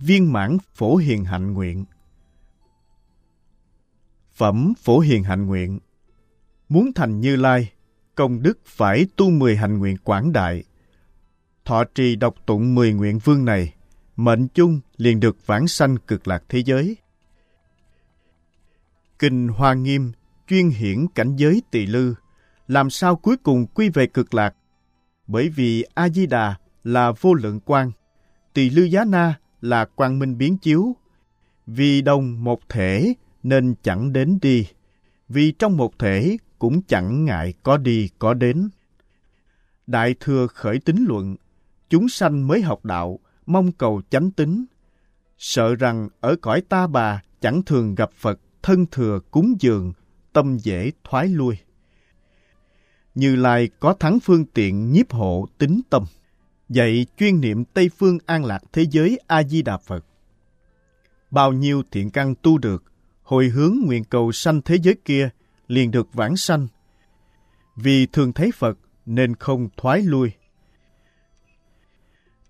Viên 0.00 0.32
mãn 0.32 0.56
phổ 0.74 0.96
hiền 0.96 1.24
hạnh 1.24 1.52
nguyện 1.52 1.84
Phẩm 4.34 4.72
phổ 4.82 4.98
hiền 4.98 5.24
hạnh 5.24 5.46
nguyện 5.46 5.78
Muốn 6.68 6.92
thành 6.94 7.20
Như 7.20 7.36
Lai, 7.36 7.72
công 8.14 8.42
đức 8.42 8.58
phải 8.66 9.06
tu 9.16 9.30
mười 9.30 9.56
hạnh 9.56 9.78
nguyện 9.78 9.96
quảng 10.04 10.32
đại. 10.32 10.64
Thọ 11.64 11.84
trì 11.84 12.16
đọc 12.16 12.34
tụng 12.46 12.74
mười 12.74 12.92
nguyện 12.92 13.18
vương 13.18 13.44
này, 13.44 13.74
mệnh 14.16 14.48
chung 14.48 14.80
liền 14.96 15.20
được 15.20 15.46
vãng 15.46 15.68
sanh 15.68 15.96
cực 15.96 16.28
lạc 16.28 16.42
thế 16.48 16.58
giới. 16.58 16.96
Kinh 19.18 19.48
Hoa 19.48 19.74
Nghiêm 19.74 20.12
chuyên 20.48 20.68
hiển 20.68 21.06
cảnh 21.14 21.36
giới 21.36 21.62
tỳ 21.70 21.86
lư, 21.86 22.14
làm 22.68 22.90
sao 22.90 23.16
cuối 23.16 23.36
cùng 23.36 23.66
quy 23.66 23.88
về 23.88 24.06
cực 24.06 24.34
lạc 24.34 24.54
bởi 25.26 25.48
vì 25.48 25.84
A-di-đà 25.94 26.54
là 26.84 27.12
vô 27.20 27.34
lượng 27.34 27.60
quang 27.60 27.90
tỳ 28.54 28.70
lư 28.70 28.82
giá 28.82 29.04
na 29.04 29.34
là 29.60 29.84
quang 29.84 30.18
minh 30.18 30.38
biến 30.38 30.58
chiếu. 30.58 30.96
Vì 31.66 32.02
đồng 32.02 32.44
một 32.44 32.60
thể 32.68 33.14
nên 33.44 33.74
chẳng 33.82 34.12
đến 34.12 34.38
đi, 34.42 34.66
vì 35.28 35.52
trong 35.52 35.76
một 35.76 35.98
thể 35.98 36.36
cũng 36.58 36.82
chẳng 36.82 37.24
ngại 37.24 37.54
có 37.62 37.76
đi 37.76 38.08
có 38.18 38.34
đến. 38.34 38.68
Đại 39.86 40.14
thừa 40.20 40.46
khởi 40.46 40.78
tính 40.78 41.04
luận, 41.08 41.36
chúng 41.88 42.08
sanh 42.08 42.46
mới 42.46 42.62
học 42.62 42.84
đạo, 42.84 43.18
mong 43.46 43.72
cầu 43.72 44.02
chánh 44.10 44.30
tính. 44.30 44.64
Sợ 45.38 45.74
rằng 45.74 46.08
ở 46.20 46.36
cõi 46.40 46.60
ta 46.68 46.86
bà 46.86 47.22
chẳng 47.40 47.62
thường 47.62 47.94
gặp 47.94 48.10
Phật 48.12 48.40
thân 48.62 48.86
thừa 48.90 49.20
cúng 49.30 49.54
dường, 49.60 49.92
tâm 50.32 50.56
dễ 50.56 50.90
thoái 51.04 51.28
lui. 51.28 51.56
Như 53.14 53.36
Lai 53.36 53.68
có 53.80 53.94
thắng 53.94 54.20
phương 54.20 54.44
tiện 54.44 54.92
nhiếp 54.92 55.12
hộ 55.12 55.48
tính 55.58 55.80
tâm, 55.90 56.04
dạy 56.68 57.06
chuyên 57.16 57.40
niệm 57.40 57.64
Tây 57.64 57.90
Phương 57.98 58.18
an 58.26 58.44
lạc 58.44 58.62
thế 58.72 58.86
giới 58.90 59.20
A-di-đà 59.26 59.76
Phật. 59.76 60.04
Bao 61.30 61.52
nhiêu 61.52 61.82
thiện 61.90 62.10
căn 62.10 62.34
tu 62.42 62.58
được, 62.58 62.84
hồi 63.24 63.48
hướng 63.48 63.76
nguyện 63.84 64.04
cầu 64.04 64.32
sanh 64.32 64.62
thế 64.62 64.76
giới 64.82 64.96
kia, 65.04 65.28
liền 65.68 65.90
được 65.90 66.14
vãng 66.14 66.36
sanh. 66.36 66.66
Vì 67.76 68.06
thường 68.06 68.32
thấy 68.32 68.50
Phật 68.54 68.78
nên 69.06 69.34
không 69.34 69.68
thoái 69.76 70.02
lui. 70.02 70.32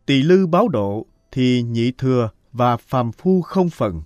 Tỳ 0.06 0.22
lư 0.22 0.46
báo 0.46 0.68
độ 0.68 1.06
thì 1.32 1.62
nhị 1.62 1.92
thừa 1.92 2.30
và 2.52 2.76
phàm 2.76 3.12
phu 3.12 3.42
không 3.42 3.70
phần, 3.70 4.02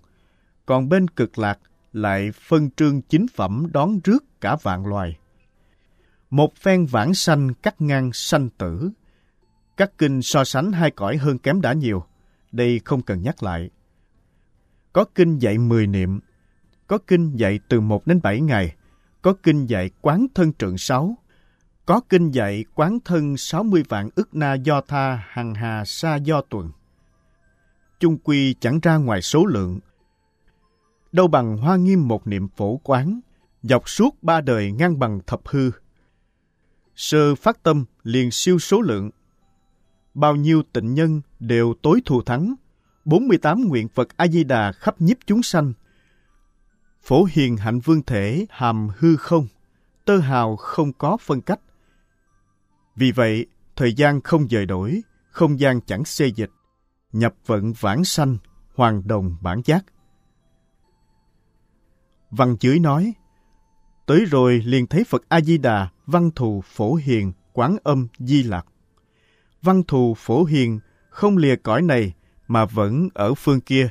còn 0.67 0.89
bên 0.89 1.09
cực 1.09 1.39
lạc 1.39 1.59
lại 1.93 2.31
phân 2.33 2.71
trương 2.71 3.03
chính 3.03 3.27
phẩm 3.35 3.67
đón 3.73 4.01
rước 4.05 4.25
cả 4.41 4.57
vạn 4.63 4.87
loài 4.87 5.19
một 6.31 6.55
phen 6.57 6.87
vãng 6.87 7.15
sanh 7.15 7.55
cắt 7.55 7.81
ngang 7.81 8.11
sanh 8.13 8.49
tử. 8.49 8.91
Các 9.77 9.99
kinh 9.99 10.23
so 10.23 10.45
sánh 10.45 10.73
hai 10.73 10.91
cõi 10.91 11.17
hơn 11.17 11.39
kém 11.39 11.61
đã 11.61 11.73
nhiều, 11.73 12.05
đây 12.53 12.81
không 12.85 13.03
cần 13.03 13.23
nhắc 13.23 13.43
lại. 13.43 13.71
Có 14.93 15.05
kinh 15.15 15.39
dạy 15.39 15.59
10 15.59 15.87
niệm, 15.87 16.21
có 16.89 16.99
kinh 16.99 17.37
dạy 17.37 17.61
từ 17.69 17.81
1 17.81 18.07
đến 18.07 18.21
7 18.23 18.41
ngày, 18.41 18.75
có 19.23 19.35
kinh 19.43 19.67
dạy 19.67 19.91
quán 20.01 20.27
thân 20.35 20.53
trượng 20.53 20.79
6, 20.79 21.19
có 21.87 22.01
kinh 22.09 22.31
dạy 22.31 22.65
quán 22.75 22.99
thân 23.05 23.37
60 23.37 23.83
vạn 23.89 24.09
ức 24.15 24.35
na 24.35 24.55
do 24.55 24.81
tha 24.81 25.23
hằng 25.29 25.55
hà 25.55 25.85
sa 25.85 26.17
do 26.17 26.41
tuần. 26.41 26.71
Chung 28.01 28.19
quy 28.19 28.55
chẳng 28.55 28.79
ra 28.83 28.97
ngoài 28.97 29.23
số 29.23 29.47
lượng. 29.47 29.79
Đâu 31.13 31.29
bằng 31.29 31.57
hoa 31.57 31.77
nghiêm 31.77 32.09
một 32.09 32.27
niệm 32.27 32.49
phổ 32.57 32.77
quán, 32.77 33.21
dọc 33.63 33.89
suốt 33.89 34.23
ba 34.23 34.41
đời 34.41 34.73
ngang 34.73 34.99
bằng 34.99 35.21
thập 35.27 35.41
hư. 35.45 35.71
Sơ 36.97 37.35
phát 37.35 37.63
tâm 37.63 37.85
liền 38.03 38.31
siêu 38.31 38.59
số 38.59 38.81
lượng. 38.81 39.11
Bao 40.15 40.37
nhiêu 40.37 40.63
tịnh 40.73 40.95
nhân 40.95 41.21
đều 41.41 41.75
tối 41.83 42.03
thù 42.05 42.23
thắng, 42.23 42.55
48 43.05 43.69
nguyện 43.69 43.89
Phật 43.89 44.17
A-di-đà 44.17 44.73
khắp 44.73 45.01
nhiếp 45.01 45.17
chúng 45.27 45.43
sanh. 45.43 45.73
Phổ 47.09 47.27
hiền 47.31 47.57
hạnh 47.57 47.81
vương 47.81 48.03
thể 48.03 48.47
hàm 48.51 48.89
hư 48.99 49.17
không, 49.17 49.47
tơ 50.05 50.19
hào 50.19 50.57
không 50.57 50.93
có 50.93 51.17
phân 51.17 51.41
cách. 51.41 51.61
Vì 52.97 53.13
vậy, 53.13 53.47
thời 53.77 53.93
gian 53.93 54.21
không 54.21 54.49
dời 54.49 54.67
đổi, 54.67 55.03
không 55.31 55.61
gian 55.61 55.81
chẳng 55.81 56.05
xê 56.05 56.27
dịch, 56.27 56.51
nhập 57.13 57.35
vận 57.47 57.73
vãng 57.73 58.05
sanh, 58.05 58.37
hoàng 58.75 59.03
đồng 59.09 59.37
bản 59.41 59.63
giác. 59.65 59.85
Văn 62.31 62.57
chưới 62.59 62.79
nói, 62.79 63.13
tới 64.07 64.25
rồi 64.25 64.63
liền 64.65 64.87
thấy 64.87 65.05
Phật 65.05 65.23
A-di-đà, 65.29 65.89
văn 66.07 66.31
thù 66.35 66.63
phổ 66.65 66.95
hiền, 66.95 67.33
quán 67.53 67.77
âm 67.83 68.09
di 68.19 68.43
lạc. 68.43 68.67
Văn 69.63 69.83
thù 69.89 70.15
phổ 70.19 70.45
hiền 70.45 70.81
không 71.11 71.37
lìa 71.37 71.57
cõi 71.57 71.83
này 71.83 72.15
mà 72.49 72.65
vẫn 72.65 73.09
ở 73.15 73.35
phương 73.35 73.61
kia. 73.61 73.89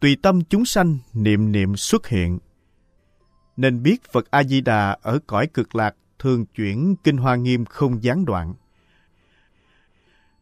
Tùy 0.00 0.16
tâm 0.22 0.44
chúng 0.44 0.64
sanh 0.64 0.98
niệm 1.12 1.52
niệm 1.52 1.76
xuất 1.76 2.06
hiện. 2.06 2.38
Nên 3.56 3.82
biết 3.82 4.12
Phật 4.12 4.30
A-di-đà 4.30 4.96
ở 5.02 5.18
cõi 5.26 5.46
cực 5.46 5.74
lạc 5.74 5.94
thường 6.18 6.46
chuyển 6.46 6.96
kinh 7.04 7.16
hoa 7.16 7.36
nghiêm 7.36 7.64
không 7.64 8.02
gián 8.02 8.24
đoạn. 8.24 8.54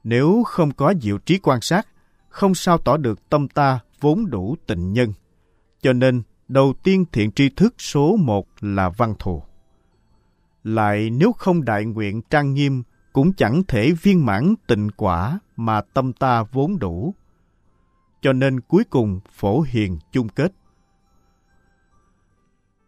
Nếu 0.04 0.42
không 0.46 0.72
có 0.72 0.94
diệu 1.00 1.18
trí 1.18 1.38
quan 1.38 1.60
sát, 1.60 1.86
không 2.28 2.54
sao 2.54 2.78
tỏ 2.78 2.96
được 2.96 3.28
tâm 3.28 3.48
ta 3.48 3.80
vốn 4.00 4.30
đủ 4.30 4.56
tịnh 4.66 4.92
nhân. 4.92 5.12
Cho 5.82 5.92
nên, 5.92 6.22
đầu 6.48 6.74
tiên 6.82 7.04
thiện 7.12 7.32
tri 7.32 7.48
thức 7.48 7.74
số 7.78 8.16
một 8.16 8.46
là 8.60 8.88
văn 8.88 9.14
thù. 9.18 9.42
Lại 10.64 11.10
nếu 11.10 11.32
không 11.32 11.64
đại 11.64 11.84
nguyện 11.84 12.22
trang 12.22 12.54
nghiêm, 12.54 12.82
cũng 13.12 13.32
chẳng 13.32 13.62
thể 13.68 13.92
viên 13.92 14.26
mãn 14.26 14.54
tịnh 14.66 14.90
quả 14.96 15.38
mà 15.56 15.80
tâm 15.80 16.12
ta 16.12 16.42
vốn 16.42 16.78
đủ. 16.78 17.14
Cho 18.24 18.32
nên 18.32 18.60
cuối 18.60 18.84
cùng 18.84 19.20
phổ 19.30 19.60
hiền 19.60 19.98
chung 20.12 20.28
kết. 20.28 20.52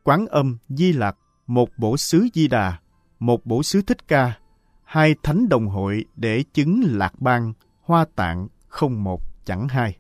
Quán 0.05 0.27
âm 0.27 0.59
Di 0.68 0.92
Lạc, 0.92 1.16
một 1.46 1.70
bổ 1.79 1.96
xứ 1.96 2.29
Di 2.35 2.49
Đà, 2.49 2.81
một 3.18 3.46
bổ 3.46 3.62
xứ 3.62 3.83
Thích 3.83 4.09
Ca, 4.09 4.38
hai 4.85 5.14
thánh 5.22 5.49
đồng 5.49 5.68
hội 5.68 6.05
để 6.16 6.44
chứng 6.55 6.83
lạc 6.85 7.20
bang, 7.20 7.53
hoa 7.83 8.07
tạng, 8.14 8.49
không 8.68 9.05
một 9.05 9.22
chẳng 9.44 9.68
hai. 9.68 9.96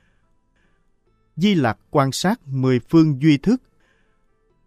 Di 1.36 1.54
Lạc 1.54 1.78
quan 1.90 2.12
sát 2.12 2.40
mười 2.46 2.80
phương 2.80 3.22
duy 3.22 3.38
thức, 3.38 3.62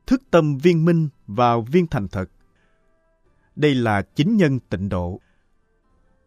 thức 0.08 0.22
tâm 0.32 0.58
viên 0.58 0.86
minh 0.86 1.10
vào 1.28 1.62
viên 1.62 1.88
thành 1.88 2.08
thật. 2.08 2.30
Đây 3.56 3.76
là 3.76 4.02
chính 4.02 4.38
nhân 4.38 4.60
tịnh 4.60 4.90
độ. 4.90 5.20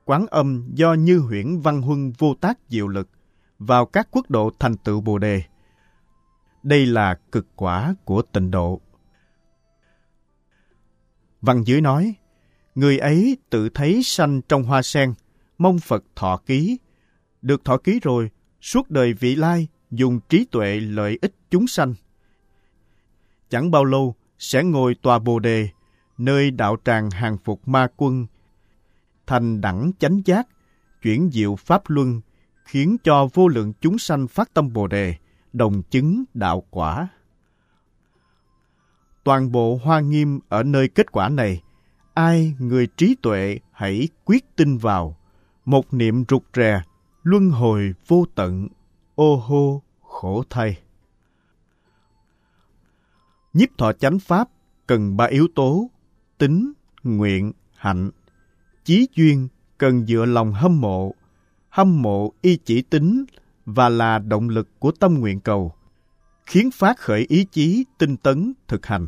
Quán 0.05 0.27
âm 0.27 0.71
do 0.75 0.95
Như 0.95 1.19
Huyễn 1.19 1.61
Văn 1.61 1.83
Huân 1.83 2.13
vô 2.19 2.35
tác 2.41 2.59
diệu 2.69 2.89
lực 2.89 3.09
vào 3.67 3.87
các 3.87 4.09
quốc 4.11 4.31
độ 4.31 4.51
thành 4.59 4.77
tựu 4.77 5.01
Bồ 5.01 5.19
Đề. 5.19 5.43
Đây 6.63 6.87
là 6.87 7.15
cực 7.33 7.47
quả 7.57 7.95
của 8.05 8.23
tịnh 8.23 8.51
độ. 8.51 8.81
Văn 11.41 11.63
dưới 11.67 11.81
nói, 11.81 12.15
người 12.75 12.99
ấy 12.99 13.37
tự 13.51 13.69
thấy 13.69 14.03
sanh 14.05 14.41
trong 14.43 14.63
hoa 14.63 14.83
sen, 14.83 15.15
mong 15.59 15.79
Phật 15.79 16.05
thọ 16.17 16.37
ký. 16.37 16.79
Được 17.43 17.65
thọ 17.65 17.77
ký 17.77 18.01
rồi, 18.03 18.31
suốt 18.61 18.91
đời 18.91 19.13
vị 19.13 19.37
lai 19.37 19.69
dùng 19.91 20.21
trí 20.29 20.47
tuệ 20.51 20.81
lợi 20.81 21.19
ích 21.23 21.35
chúng 21.51 21.67
sanh. 21.67 21.95
Chẳng 23.49 23.71
bao 23.71 23.85
lâu 23.85 24.15
sẽ 24.39 24.63
ngồi 24.63 24.95
tòa 25.03 25.19
bồ 25.19 25.39
đề, 25.39 25.69
nơi 26.19 26.51
đạo 26.51 26.77
tràng 26.85 27.11
hàng 27.11 27.39
phục 27.45 27.69
ma 27.69 27.89
quân, 27.97 28.27
thành 29.27 29.61
đẳng 29.61 29.91
chánh 29.99 30.21
giác, 30.25 30.49
chuyển 31.03 31.31
diệu 31.33 31.57
pháp 31.57 31.83
luân, 31.87 32.21
khiến 32.65 32.97
cho 33.05 33.29
vô 33.35 33.49
lượng 33.49 33.73
chúng 33.81 33.99
sanh 33.99 34.29
phát 34.29 34.55
tâm 34.55 34.73
bồ 34.73 34.87
đề, 34.87 35.15
đồng 35.53 35.83
chứng 35.83 36.25
đạo 36.35 36.63
quả. 36.71 37.09
Toàn 39.25 39.53
bộ 39.53 39.81
hoa 39.85 40.01
nghiêm 40.01 40.41
ở 40.49 40.63
nơi 40.63 40.89
kết 40.89 41.13
quả 41.13 41.29
này, 41.29 41.63
ai 42.15 42.55
người 42.59 42.87
trí 42.97 43.17
tuệ 43.23 43.59
hãy 43.73 44.09
quyết 44.25 44.57
tin 44.57 44.77
vào, 44.77 45.17
một 45.65 45.95
niệm 45.95 46.25
rụt 46.29 46.43
rè, 46.55 46.83
luân 47.23 47.51
hồi 47.51 47.95
vô 48.07 48.25
tận, 48.35 48.69
ô 49.15 49.37
hô 49.37 49.83
khổ 50.03 50.43
thay. 50.51 50.79
Nhiếp 53.53 53.69
thọ 53.79 53.93
chánh 53.93 54.19
pháp 54.19 54.49
cần 54.87 55.17
ba 55.17 55.25
yếu 55.25 55.49
tố, 55.55 55.91
tính, 56.39 56.73
nguyện, 57.03 57.53
hạnh. 57.75 58.11
Chí 58.85 59.09
duyên 59.15 59.49
cần 59.79 60.07
dựa 60.07 60.25
lòng 60.25 60.53
hâm 60.53 60.81
mộ, 60.81 61.15
hâm 61.73 62.03
mộ 62.03 62.33
y 62.43 62.57
chỉ 62.57 62.83
tính 62.83 63.25
và 63.67 63.89
là 63.89 64.19
động 64.19 64.49
lực 64.49 64.69
của 64.79 64.93
tâm 64.93 65.15
nguyện 65.15 65.41
cầu, 65.41 65.73
khiến 66.47 66.71
phát 66.71 66.99
khởi 66.99 67.27
ý 67.29 67.45
chí 67.45 67.85
tinh 67.99 68.17
tấn 68.17 68.53
thực 68.69 68.87
hành. 68.87 69.07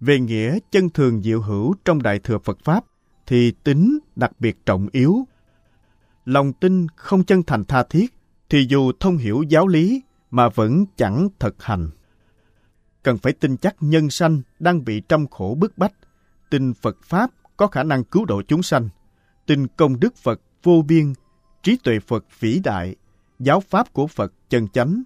Về 0.00 0.20
nghĩa 0.20 0.58
chân 0.70 0.90
thường 0.90 1.22
diệu 1.22 1.42
hữu 1.42 1.74
trong 1.84 2.02
Đại 2.02 2.18
Thừa 2.18 2.38
Phật 2.38 2.58
Pháp 2.64 2.84
thì 3.26 3.52
tính 3.64 3.98
đặc 4.16 4.32
biệt 4.38 4.66
trọng 4.66 4.88
yếu. 4.92 5.26
Lòng 6.24 6.52
tin 6.52 6.86
không 6.96 7.24
chân 7.24 7.42
thành 7.42 7.64
tha 7.64 7.82
thiết 7.82 8.14
thì 8.48 8.66
dù 8.68 8.92
thông 9.00 9.16
hiểu 9.16 9.42
giáo 9.42 9.66
lý 9.66 10.02
mà 10.30 10.48
vẫn 10.48 10.84
chẳng 10.96 11.28
thực 11.38 11.62
hành. 11.62 11.90
Cần 13.02 13.18
phải 13.18 13.32
tin 13.32 13.56
chắc 13.56 13.76
nhân 13.80 14.10
sanh 14.10 14.42
đang 14.58 14.84
bị 14.84 15.00
trăm 15.00 15.26
khổ 15.26 15.56
bức 15.58 15.78
bách, 15.78 15.92
tin 16.50 16.74
Phật 16.74 16.96
Pháp 17.02 17.30
có 17.56 17.66
khả 17.66 17.82
năng 17.82 18.04
cứu 18.04 18.24
độ 18.24 18.42
chúng 18.48 18.62
sanh, 18.62 18.88
tin 19.46 19.66
công 19.66 20.00
đức 20.00 20.16
Phật 20.16 20.40
vô 20.62 20.82
biên, 20.88 21.12
trí 21.62 21.76
tuệ 21.76 21.98
Phật 22.00 22.24
vĩ 22.40 22.60
đại, 22.64 22.96
giáo 23.38 23.60
Pháp 23.60 23.92
của 23.92 24.06
Phật 24.06 24.32
chân 24.48 24.68
chánh, 24.68 25.02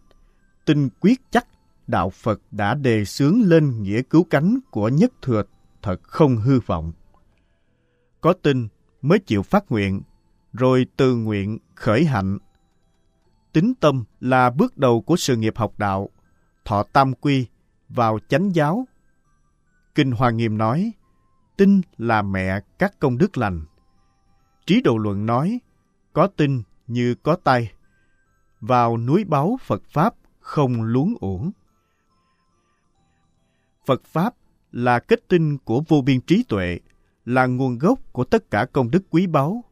tin 0.65 0.89
quyết 1.01 1.21
chắc 1.31 1.47
đạo 1.87 2.11
Phật 2.11 2.41
đã 2.51 2.75
đề 2.75 3.05
xướng 3.05 3.43
lên 3.43 3.83
nghĩa 3.83 4.03
cứu 4.03 4.25
cánh 4.31 4.59
của 4.71 4.89
nhất 4.89 5.13
thừa 5.23 5.43
thật 5.83 6.03
không 6.03 6.37
hư 6.37 6.61
vọng. 6.61 6.93
Có 8.21 8.33
tin 8.33 8.69
mới 9.03 9.19
chịu 9.19 9.43
phát 9.43 9.65
nguyện, 9.71 10.03
rồi 10.53 10.87
từ 10.97 11.17
nguyện 11.17 11.59
khởi 11.75 12.05
hạnh. 12.05 12.39
Tính 13.53 13.73
tâm 13.81 14.05
là 14.21 14.51
bước 14.51 14.79
đầu 14.79 15.01
của 15.01 15.17
sự 15.17 15.37
nghiệp 15.37 15.57
học 15.57 15.79
đạo, 15.79 16.11
thọ 16.65 16.83
tam 16.83 17.15
quy, 17.15 17.47
vào 17.89 18.19
chánh 18.29 18.55
giáo. 18.55 18.87
Kinh 19.95 20.13
Hoa 20.13 20.31
Nghiêm 20.31 20.59
nói, 20.59 20.93
tin 21.57 21.81
là 21.99 22.23
mẹ 22.23 22.61
các 22.79 23.01
công 23.01 23.19
đức 23.19 23.39
lành. 23.39 23.65
Trí 24.67 24.81
Độ 24.81 24.99
Luận 24.99 25.27
nói, 25.27 25.61
có 26.13 26.27
tin 26.27 26.63
như 26.87 27.15
có 27.15 27.37
tay. 27.37 27.73
Vào 28.61 28.99
núi 28.99 29.25
báu 29.25 29.59
Phật 29.63 29.83
Pháp 29.85 30.15
không 30.41 30.83
luống 30.83 31.15
uổng. 31.21 31.51
Phật 33.87 34.05
Pháp 34.05 34.35
là 34.73 34.99
kết 34.99 35.29
tinh 35.29 35.59
của 35.59 35.83
vô 35.89 36.01
biên 36.01 36.21
trí 36.21 36.45
tuệ, 36.49 36.81
là 37.25 37.47
nguồn 37.47 37.79
gốc 37.79 38.13
của 38.13 38.25
tất 38.25 38.51
cả 38.51 38.67
công 38.73 38.91
đức 38.91 39.03
quý 39.11 39.27
báu. 39.27 39.65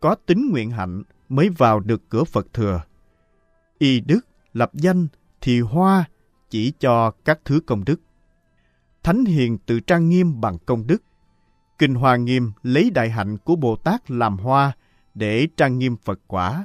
Có 0.00 0.14
tính 0.14 0.50
nguyện 0.50 0.70
hạnh 0.70 1.02
mới 1.28 1.48
vào 1.48 1.80
được 1.80 2.02
cửa 2.08 2.24
Phật 2.24 2.46
thừa. 2.52 2.82
Y 3.78 4.00
đức, 4.00 4.20
lập 4.52 4.70
danh, 4.74 5.06
thì 5.40 5.60
hoa 5.60 6.04
chỉ 6.50 6.72
cho 6.78 7.10
các 7.10 7.40
thứ 7.44 7.60
công 7.66 7.84
đức. 7.84 8.00
Thánh 9.02 9.24
hiền 9.24 9.58
tự 9.58 9.80
trang 9.80 10.08
nghiêm 10.08 10.40
bằng 10.40 10.58
công 10.66 10.86
đức. 10.86 11.02
Kinh 11.82 11.94
Hoa 11.94 12.16
Nghiêm 12.16 12.52
lấy 12.62 12.90
đại 12.90 13.10
hạnh 13.10 13.38
của 13.38 13.56
Bồ 13.56 13.76
Tát 13.76 14.10
làm 14.10 14.38
hoa 14.38 14.72
để 15.14 15.48
trang 15.56 15.78
nghiêm 15.78 15.96
Phật 16.04 16.20
quả. 16.26 16.64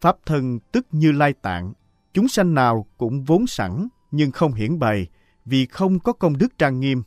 Pháp 0.00 0.16
thân 0.26 0.58
tức 0.72 0.86
như 0.92 1.12
lai 1.12 1.32
tạng, 1.32 1.72
chúng 2.12 2.28
sanh 2.28 2.54
nào 2.54 2.86
cũng 2.98 3.24
vốn 3.24 3.46
sẵn 3.46 3.88
nhưng 4.10 4.30
không 4.30 4.54
hiển 4.54 4.78
bày, 4.78 5.06
vì 5.44 5.66
không 5.66 5.98
có 5.98 6.12
công 6.12 6.38
đức 6.38 6.58
trang 6.58 6.80
nghiêm. 6.80 7.02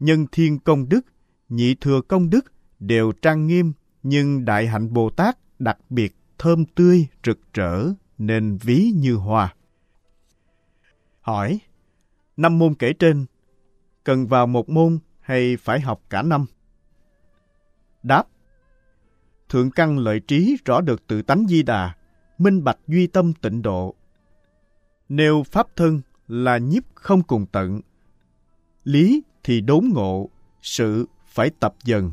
Nhân 0.00 0.26
thiên 0.32 0.58
công 0.58 0.88
đức, 0.88 1.00
nhị 1.48 1.74
thừa 1.74 2.00
công 2.00 2.30
đức 2.30 2.52
đều 2.80 3.12
trang 3.12 3.46
nghiêm, 3.46 3.72
nhưng 4.02 4.44
đại 4.44 4.66
hạnh 4.66 4.92
Bồ 4.92 5.10
Tát 5.10 5.38
đặc 5.58 5.78
biệt 5.90 6.16
thơm 6.38 6.64
tươi, 6.64 7.06
rực 7.24 7.38
rỡ, 7.54 7.86
nên 8.18 8.58
ví 8.62 8.92
như 8.96 9.14
hoa. 9.14 9.54
Hỏi, 11.20 11.60
năm 12.36 12.58
môn 12.58 12.74
kể 12.74 12.92
trên, 12.92 13.26
cần 14.04 14.26
vào 14.26 14.46
một 14.46 14.68
môn 14.68 14.98
hay 15.30 15.56
phải 15.56 15.80
học 15.80 16.02
cả 16.10 16.22
năm? 16.22 16.46
Đáp 18.02 18.26
Thượng 19.48 19.70
căn 19.70 19.98
lợi 19.98 20.20
trí 20.20 20.56
rõ 20.64 20.80
được 20.80 21.06
tự 21.06 21.22
tánh 21.22 21.46
di 21.48 21.62
đà, 21.62 21.94
minh 22.38 22.64
bạch 22.64 22.78
duy 22.88 23.06
tâm 23.06 23.32
tịnh 23.34 23.62
độ. 23.62 23.94
Nêu 25.08 25.42
pháp 25.42 25.66
thân 25.76 26.00
là 26.28 26.58
nhiếp 26.58 26.82
không 26.94 27.22
cùng 27.22 27.46
tận. 27.46 27.80
Lý 28.84 29.22
thì 29.44 29.60
đốn 29.60 29.90
ngộ, 29.92 30.30
sự 30.62 31.06
phải 31.26 31.50
tập 31.60 31.74
dần. 31.84 32.12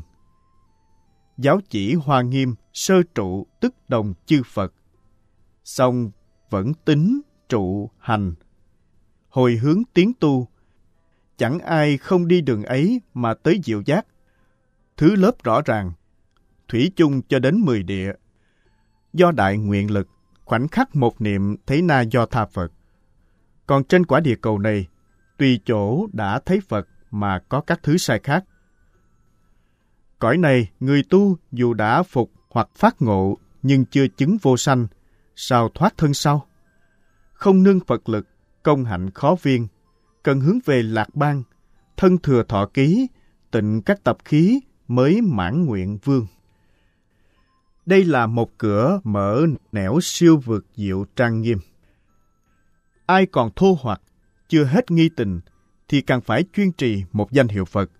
Giáo 1.38 1.60
chỉ 1.68 1.94
hoa 1.94 2.22
nghiêm, 2.22 2.54
sơ 2.72 3.02
trụ 3.14 3.46
tức 3.60 3.74
đồng 3.88 4.14
chư 4.26 4.42
Phật. 4.46 4.74
Xong 5.64 6.10
vẫn 6.50 6.72
tính, 6.84 7.20
trụ, 7.48 7.90
hành. 7.98 8.34
Hồi 9.28 9.56
hướng 9.56 9.82
tiến 9.94 10.12
tu, 10.20 10.48
chẳng 11.38 11.58
ai 11.58 11.96
không 11.96 12.28
đi 12.28 12.40
đường 12.40 12.62
ấy 12.62 13.00
mà 13.14 13.34
tới 13.34 13.60
diệu 13.64 13.82
giác. 13.86 14.06
Thứ 14.96 15.14
lớp 15.14 15.32
rõ 15.44 15.62
ràng, 15.64 15.92
thủy 16.68 16.92
chung 16.96 17.22
cho 17.22 17.38
đến 17.38 17.60
mười 17.60 17.82
địa. 17.82 18.12
Do 19.12 19.30
đại 19.30 19.58
nguyện 19.58 19.90
lực, 19.90 20.08
khoảnh 20.44 20.68
khắc 20.68 20.96
một 20.96 21.20
niệm 21.20 21.56
thấy 21.66 21.82
na 21.82 22.00
do 22.00 22.26
tha 22.26 22.46
Phật. 22.46 22.72
Còn 23.66 23.84
trên 23.84 24.06
quả 24.06 24.20
địa 24.20 24.36
cầu 24.40 24.58
này, 24.58 24.86
tùy 25.38 25.60
chỗ 25.64 26.06
đã 26.12 26.40
thấy 26.46 26.60
Phật 26.68 26.88
mà 27.10 27.38
có 27.48 27.60
các 27.60 27.80
thứ 27.82 27.96
sai 27.96 28.20
khác. 28.22 28.44
Cõi 30.18 30.38
này, 30.38 30.70
người 30.80 31.02
tu 31.10 31.36
dù 31.52 31.74
đã 31.74 32.02
phục 32.02 32.32
hoặc 32.50 32.68
phát 32.74 33.02
ngộ 33.02 33.38
nhưng 33.62 33.84
chưa 33.84 34.08
chứng 34.08 34.36
vô 34.42 34.56
sanh, 34.56 34.86
sao 35.36 35.68
thoát 35.74 35.96
thân 35.96 36.14
sau? 36.14 36.46
Không 37.32 37.62
nương 37.62 37.80
Phật 37.86 38.08
lực, 38.08 38.26
công 38.62 38.84
hạnh 38.84 39.10
khó 39.10 39.36
viên, 39.42 39.68
cần 40.22 40.40
hướng 40.40 40.58
về 40.64 40.82
lạc 40.82 41.14
bang, 41.14 41.42
thân 41.96 42.18
thừa 42.18 42.42
thọ 42.48 42.66
ký, 42.74 43.08
tịnh 43.50 43.82
các 43.82 44.04
tập 44.04 44.16
khí 44.24 44.60
mới 44.88 45.20
mãn 45.20 45.66
nguyện 45.66 45.98
vương. 46.04 46.26
Đây 47.86 48.04
là 48.04 48.26
một 48.26 48.58
cửa 48.58 49.00
mở 49.04 49.46
nẻo 49.72 49.98
siêu 50.02 50.36
vượt 50.36 50.66
diệu 50.74 51.04
trang 51.16 51.40
nghiêm. 51.40 51.58
Ai 53.06 53.26
còn 53.26 53.50
thô 53.56 53.78
hoặc, 53.80 54.00
chưa 54.48 54.64
hết 54.64 54.90
nghi 54.90 55.08
tình, 55.16 55.40
thì 55.88 56.00
càng 56.00 56.20
phải 56.20 56.44
chuyên 56.52 56.72
trì 56.72 57.04
một 57.12 57.32
danh 57.32 57.48
hiệu 57.48 57.64
Phật. 57.64 57.90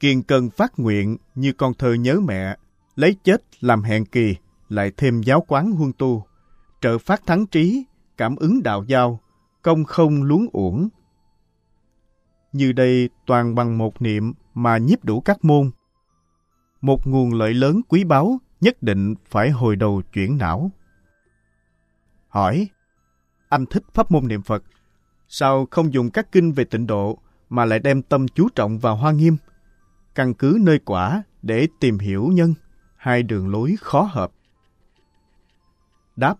Kiên 0.00 0.22
cần 0.22 0.50
phát 0.50 0.72
nguyện 0.76 1.16
như 1.34 1.52
con 1.52 1.74
thơ 1.74 1.94
nhớ 1.94 2.20
mẹ, 2.20 2.56
lấy 2.96 3.16
chết 3.24 3.42
làm 3.60 3.82
hẹn 3.82 4.06
kỳ, 4.06 4.36
lại 4.68 4.92
thêm 4.96 5.22
giáo 5.22 5.44
quán 5.48 5.70
huân 5.72 5.92
tu, 5.92 6.26
trợ 6.80 6.98
phát 6.98 7.26
thắng 7.26 7.46
trí, 7.46 7.84
cảm 8.16 8.36
ứng 8.36 8.62
đạo 8.62 8.84
giao, 8.88 9.20
công 9.64 9.84
không 9.84 10.22
luống 10.22 10.46
uổng. 10.52 10.88
Như 12.52 12.72
đây 12.72 13.08
toàn 13.26 13.54
bằng 13.54 13.78
một 13.78 14.02
niệm 14.02 14.32
mà 14.54 14.78
nhiếp 14.78 15.04
đủ 15.04 15.20
các 15.20 15.44
môn. 15.44 15.70
Một 16.80 17.06
nguồn 17.06 17.32
lợi 17.34 17.54
lớn 17.54 17.80
quý 17.88 18.04
báu 18.04 18.38
nhất 18.60 18.82
định 18.82 19.14
phải 19.30 19.50
hồi 19.50 19.76
đầu 19.76 20.02
chuyển 20.12 20.36
não. 20.38 20.70
Hỏi, 22.28 22.68
anh 23.48 23.66
thích 23.66 23.82
pháp 23.94 24.10
môn 24.10 24.28
niệm 24.28 24.42
Phật, 24.42 24.64
sao 25.28 25.66
không 25.70 25.92
dùng 25.92 26.10
các 26.10 26.32
kinh 26.32 26.52
về 26.52 26.64
tịnh 26.64 26.86
độ 26.86 27.18
mà 27.48 27.64
lại 27.64 27.78
đem 27.78 28.02
tâm 28.02 28.28
chú 28.28 28.48
trọng 28.54 28.78
vào 28.78 28.96
hoa 28.96 29.12
nghiêm, 29.12 29.36
căn 30.14 30.34
cứ 30.34 30.58
nơi 30.60 30.78
quả 30.78 31.22
để 31.42 31.68
tìm 31.80 31.98
hiểu 31.98 32.30
nhân, 32.32 32.54
hai 32.96 33.22
đường 33.22 33.48
lối 33.48 33.76
khó 33.80 34.02
hợp. 34.02 34.32
Đáp 36.16 36.36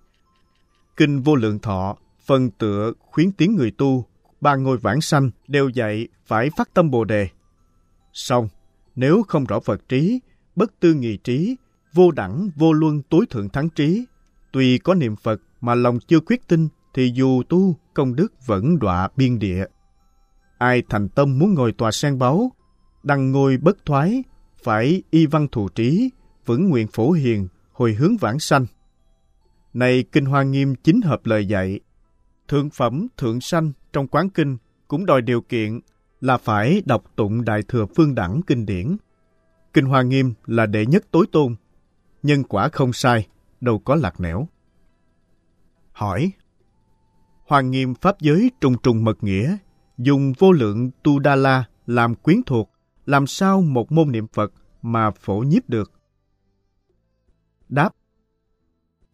Kinh 0.96 1.22
Vô 1.22 1.34
Lượng 1.34 1.58
Thọ, 1.58 1.96
phần 2.24 2.50
tựa 2.50 2.92
khuyến 2.98 3.32
tiến 3.32 3.56
người 3.56 3.70
tu, 3.70 4.04
ba 4.40 4.56
ngôi 4.56 4.78
vãng 4.78 5.00
sanh 5.00 5.30
đều 5.48 5.68
dạy 5.68 6.08
phải 6.26 6.50
phát 6.56 6.74
tâm 6.74 6.90
Bồ 6.90 7.04
Đề. 7.04 7.28
Xong, 8.12 8.48
nếu 8.96 9.22
không 9.28 9.44
rõ 9.44 9.60
Phật 9.60 9.88
trí, 9.88 10.20
bất 10.56 10.80
tư 10.80 10.94
nghị 10.94 11.16
trí, 11.16 11.56
vô 11.92 12.10
đẳng, 12.10 12.50
vô 12.56 12.72
luân 12.72 13.02
tối 13.02 13.26
thượng 13.30 13.48
thắng 13.48 13.68
trí, 13.70 14.04
tuy 14.52 14.78
có 14.78 14.94
niệm 14.94 15.16
Phật 15.16 15.40
mà 15.60 15.74
lòng 15.74 15.98
chưa 16.06 16.20
quyết 16.20 16.48
tin, 16.48 16.68
thì 16.94 17.12
dù 17.14 17.42
tu, 17.48 17.76
công 17.94 18.16
đức 18.16 18.32
vẫn 18.46 18.78
đọa 18.78 19.08
biên 19.16 19.38
địa. 19.38 19.64
Ai 20.58 20.82
thành 20.88 21.08
tâm 21.08 21.38
muốn 21.38 21.54
ngồi 21.54 21.72
tòa 21.72 21.90
sen 21.90 22.18
báu, 22.18 22.52
đăng 23.02 23.32
ngôi 23.32 23.56
bất 23.56 23.86
thoái, 23.86 24.24
phải 24.62 25.02
y 25.10 25.26
văn 25.26 25.48
thù 25.52 25.68
trí, 25.68 26.10
vững 26.46 26.68
nguyện 26.68 26.86
phổ 26.92 27.10
hiền, 27.10 27.48
hồi 27.72 27.94
hướng 27.94 28.16
vãng 28.16 28.38
sanh. 28.38 28.66
Này 29.74 30.04
Kinh 30.12 30.24
Hoa 30.24 30.42
Nghiêm 30.42 30.74
chính 30.74 31.00
hợp 31.00 31.26
lời 31.26 31.46
dạy, 31.46 31.80
thượng 32.48 32.70
phẩm 32.70 33.06
thượng 33.16 33.40
sanh 33.40 33.72
trong 33.92 34.08
quán 34.08 34.30
kinh 34.30 34.56
cũng 34.88 35.06
đòi 35.06 35.22
điều 35.22 35.40
kiện 35.40 35.80
là 36.20 36.36
phải 36.36 36.82
đọc 36.84 37.04
tụng 37.16 37.44
Đại 37.44 37.62
Thừa 37.68 37.86
Phương 37.96 38.14
Đẳng 38.14 38.40
kinh 38.46 38.66
điển. 38.66 38.96
Kinh 39.72 39.84
Hoa 39.84 40.02
Nghiêm 40.02 40.34
là 40.46 40.66
đệ 40.66 40.86
nhất 40.86 41.04
tối 41.10 41.26
tôn, 41.32 41.54
nhân 42.22 42.42
quả 42.42 42.68
không 42.68 42.92
sai, 42.92 43.26
đâu 43.60 43.78
có 43.78 43.94
lạc 43.94 44.20
nẻo. 44.20 44.48
Hỏi 45.92 46.32
Hoàng 47.46 47.70
Nghiêm 47.70 47.94
Pháp 47.94 48.20
giới 48.20 48.50
trùng 48.60 48.78
trùng 48.82 49.04
mật 49.04 49.24
nghĩa, 49.24 49.56
dùng 49.98 50.32
vô 50.38 50.52
lượng 50.52 50.90
Tu 51.02 51.18
Đa 51.18 51.36
La 51.36 51.64
làm 51.86 52.14
quyến 52.14 52.42
thuộc, 52.46 52.70
làm 53.06 53.26
sao 53.26 53.60
một 53.60 53.92
môn 53.92 54.12
niệm 54.12 54.26
Phật 54.32 54.52
mà 54.82 55.10
phổ 55.10 55.38
nhiếp 55.38 55.68
được? 55.68 55.92
Đáp 57.68 57.90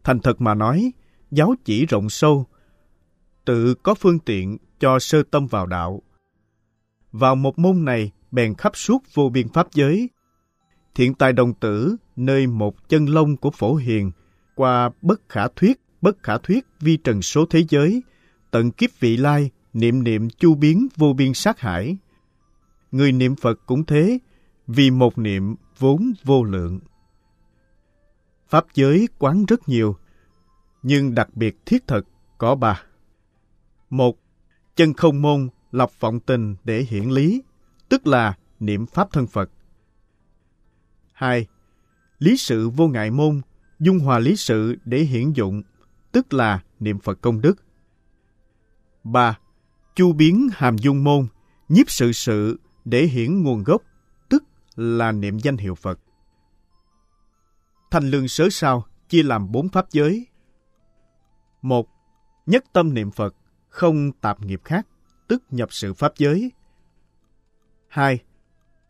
Thành 0.03 0.19
thật 0.19 0.41
mà 0.41 0.53
nói, 0.53 0.91
giáo 1.31 1.53
chỉ 1.65 1.85
rộng 1.85 2.09
sâu, 2.09 2.45
tự 3.45 3.73
có 3.73 3.93
phương 3.93 4.19
tiện 4.19 4.57
cho 4.79 4.99
sơ 4.99 5.23
tâm 5.23 5.47
vào 5.47 5.65
đạo. 5.65 6.01
Vào 7.11 7.35
một 7.35 7.59
môn 7.59 7.85
này, 7.85 8.11
bèn 8.31 8.55
khắp 8.55 8.77
suốt 8.77 9.03
vô 9.13 9.29
biên 9.29 9.49
pháp 9.49 9.67
giới. 9.73 10.09
Thiện 10.95 11.13
tài 11.13 11.33
đồng 11.33 11.53
tử, 11.53 11.95
nơi 12.15 12.47
một 12.47 12.89
chân 12.89 13.05
lông 13.05 13.37
của 13.37 13.51
phổ 13.51 13.75
hiền, 13.75 14.11
qua 14.55 14.89
bất 15.01 15.29
khả 15.29 15.47
thuyết, 15.55 15.81
bất 16.01 16.23
khả 16.23 16.37
thuyết 16.37 16.65
vi 16.79 16.97
trần 16.97 17.21
số 17.21 17.45
thế 17.49 17.63
giới, 17.69 18.03
tận 18.51 18.71
kiếp 18.71 18.89
vị 18.99 19.17
lai, 19.17 19.51
niệm 19.73 20.03
niệm 20.03 20.29
chu 20.29 20.55
biến 20.55 20.87
vô 20.95 21.13
biên 21.13 21.33
sát 21.33 21.59
hải. 21.59 21.97
Người 22.91 23.11
niệm 23.11 23.35
Phật 23.35 23.59
cũng 23.65 23.85
thế, 23.85 24.19
vì 24.67 24.91
một 24.91 25.17
niệm 25.17 25.55
vốn 25.79 26.13
vô 26.23 26.43
lượng. 26.43 26.79
Pháp 28.49 28.65
giới 28.73 29.07
quán 29.19 29.45
rất 29.45 29.69
nhiều, 29.69 29.95
nhưng 30.83 31.15
đặc 31.15 31.35
biệt 31.35 31.57
thiết 31.65 31.87
thực 31.87 32.07
có 32.37 32.55
ba. 32.55 32.83
Một, 33.91 34.17
chân 34.75 34.93
không 34.93 35.21
môn 35.21 35.49
lập 35.71 35.89
vọng 35.99 36.19
tình 36.19 36.55
để 36.63 36.81
hiển 36.89 37.09
lý, 37.09 37.43
tức 37.89 38.07
là 38.07 38.37
niệm 38.59 38.85
Pháp 38.85 39.11
thân 39.11 39.27
Phật. 39.27 39.49
Hai, 41.13 41.47
lý 42.19 42.37
sự 42.37 42.69
vô 42.69 42.87
ngại 42.87 43.11
môn, 43.11 43.41
dung 43.79 43.99
hòa 43.99 44.19
lý 44.19 44.35
sự 44.35 44.75
để 44.85 44.99
hiển 44.99 45.31
dụng, 45.31 45.61
tức 46.11 46.33
là 46.33 46.63
niệm 46.79 46.99
Phật 46.99 47.21
công 47.21 47.41
đức. 47.41 47.63
Ba, 49.03 49.39
chu 49.95 50.13
biến 50.13 50.49
hàm 50.53 50.77
dung 50.77 51.03
môn, 51.03 51.27
nhiếp 51.69 51.89
sự 51.89 52.11
sự 52.11 52.59
để 52.85 53.03
hiển 53.03 53.43
nguồn 53.43 53.63
gốc, 53.63 53.81
tức 54.29 54.43
là 54.75 55.11
niệm 55.11 55.39
danh 55.39 55.57
hiệu 55.57 55.75
Phật. 55.75 55.99
Thành 57.91 58.09
lương 58.09 58.27
sớ 58.27 58.49
sao 58.51 58.85
chia 59.09 59.23
làm 59.23 59.51
bốn 59.51 59.69
pháp 59.69 59.85
giới. 59.91 60.27
Một, 61.61 61.87
nhất 62.45 62.63
tâm 62.73 62.93
niệm 62.93 63.11
Phật, 63.11 63.35
không 63.71 64.11
tạp 64.11 64.41
nghiệp 64.41 64.61
khác, 64.63 64.87
tức 65.27 65.43
nhập 65.49 65.73
sự 65.73 65.93
pháp 65.93 66.13
giới. 66.17 66.51
Hai, 67.87 68.19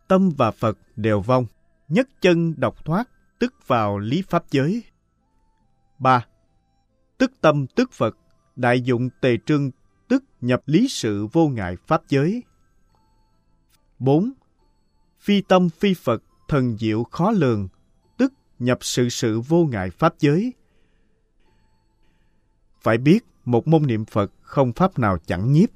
tâm 0.08 0.30
và 0.38 0.52
Phật 0.52 0.78
đều 0.96 1.22
vong, 1.22 1.46
nhất 1.90 2.10
chân 2.22 2.54
độc 2.58 2.86
thoát, 2.86 3.10
tức 3.40 3.68
vào 3.68 3.98
lý 3.98 4.22
pháp 4.22 4.44
giới. 4.52 4.84
Ba, 6.00 6.26
tức 7.18 7.32
tâm 7.42 7.68
tức 7.68 7.92
Phật, 7.92 8.18
đại 8.56 8.82
dụng 8.82 9.10
tề 9.22 9.38
trương, 9.46 9.72
tức 10.08 10.24
nhập 10.42 10.62
lý 10.66 10.88
sự 10.88 11.28
vô 11.28 11.48
ngại 11.48 11.76
pháp 11.88 12.02
giới. 12.10 12.44
4. 14.00 14.32
Phi 15.20 15.42
tâm 15.42 15.70
phi 15.70 15.94
Phật, 15.94 16.24
thần 16.48 16.78
diệu 16.78 17.04
khó 17.04 17.32
lường, 17.32 17.68
tức 18.18 18.34
nhập 18.60 18.78
sự 18.82 19.10
sự 19.10 19.40
vô 19.40 19.66
ngại 19.66 19.90
pháp 19.90 20.14
giới. 20.20 20.54
Phải 22.82 22.98
biết, 22.98 23.26
một 23.52 23.68
môn 23.68 23.88
niệm 23.88 24.06
Phật 24.06 24.32
không 24.41 24.74
pháp 24.74 24.99
nào 24.99 25.18
chẳng 25.26 25.52
nhiếp, 25.52 25.70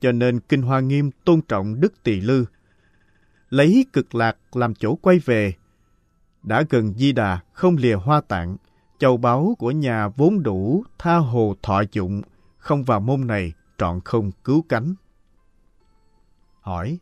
cho 0.00 0.12
nên 0.12 0.40
Kinh 0.40 0.62
Hoa 0.62 0.80
Nghiêm 0.80 1.10
tôn 1.24 1.40
trọng 1.40 1.80
Đức 1.80 2.02
Tỳ 2.02 2.20
Lư. 2.20 2.44
Lấy 3.50 3.86
cực 3.92 4.14
lạc 4.14 4.36
làm 4.56 4.74
chỗ 4.74 4.94
quay 4.94 5.18
về. 5.18 5.54
Đã 6.42 6.64
gần 6.70 6.94
di 6.94 7.12
đà, 7.12 7.40
không 7.52 7.76
lìa 7.76 7.94
hoa 7.94 8.20
tạng, 8.20 8.56
châu 8.98 9.16
báu 9.16 9.54
của 9.58 9.70
nhà 9.70 10.08
vốn 10.08 10.42
đủ, 10.42 10.84
tha 10.98 11.16
hồ 11.16 11.56
thọ 11.62 11.82
dụng, 11.92 12.22
không 12.58 12.84
vào 12.84 13.00
môn 13.00 13.26
này, 13.26 13.52
trọn 13.78 14.00
không 14.04 14.30
cứu 14.44 14.64
cánh. 14.68 14.94
Hỏi 16.60 16.98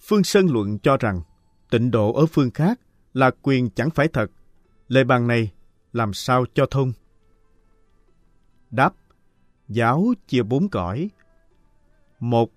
Phương 0.00 0.24
Sơn 0.24 0.46
luận 0.46 0.78
cho 0.78 0.96
rằng 0.96 1.22
tịnh 1.70 1.90
độ 1.90 2.12
ở 2.12 2.26
phương 2.26 2.50
khác 2.50 2.80
là 3.14 3.30
quyền 3.42 3.70
chẳng 3.70 3.90
phải 3.90 4.08
thật. 4.08 4.30
Lệ 4.88 5.04
bàn 5.04 5.26
này 5.26 5.52
làm 5.92 6.14
sao 6.14 6.44
cho 6.54 6.66
thông? 6.70 6.92
Đáp 8.70 8.94
Giáo 9.74 10.14
chia 10.28 10.42
bốn 10.42 10.68
cõi. 10.68 11.10
Một, 12.20 12.50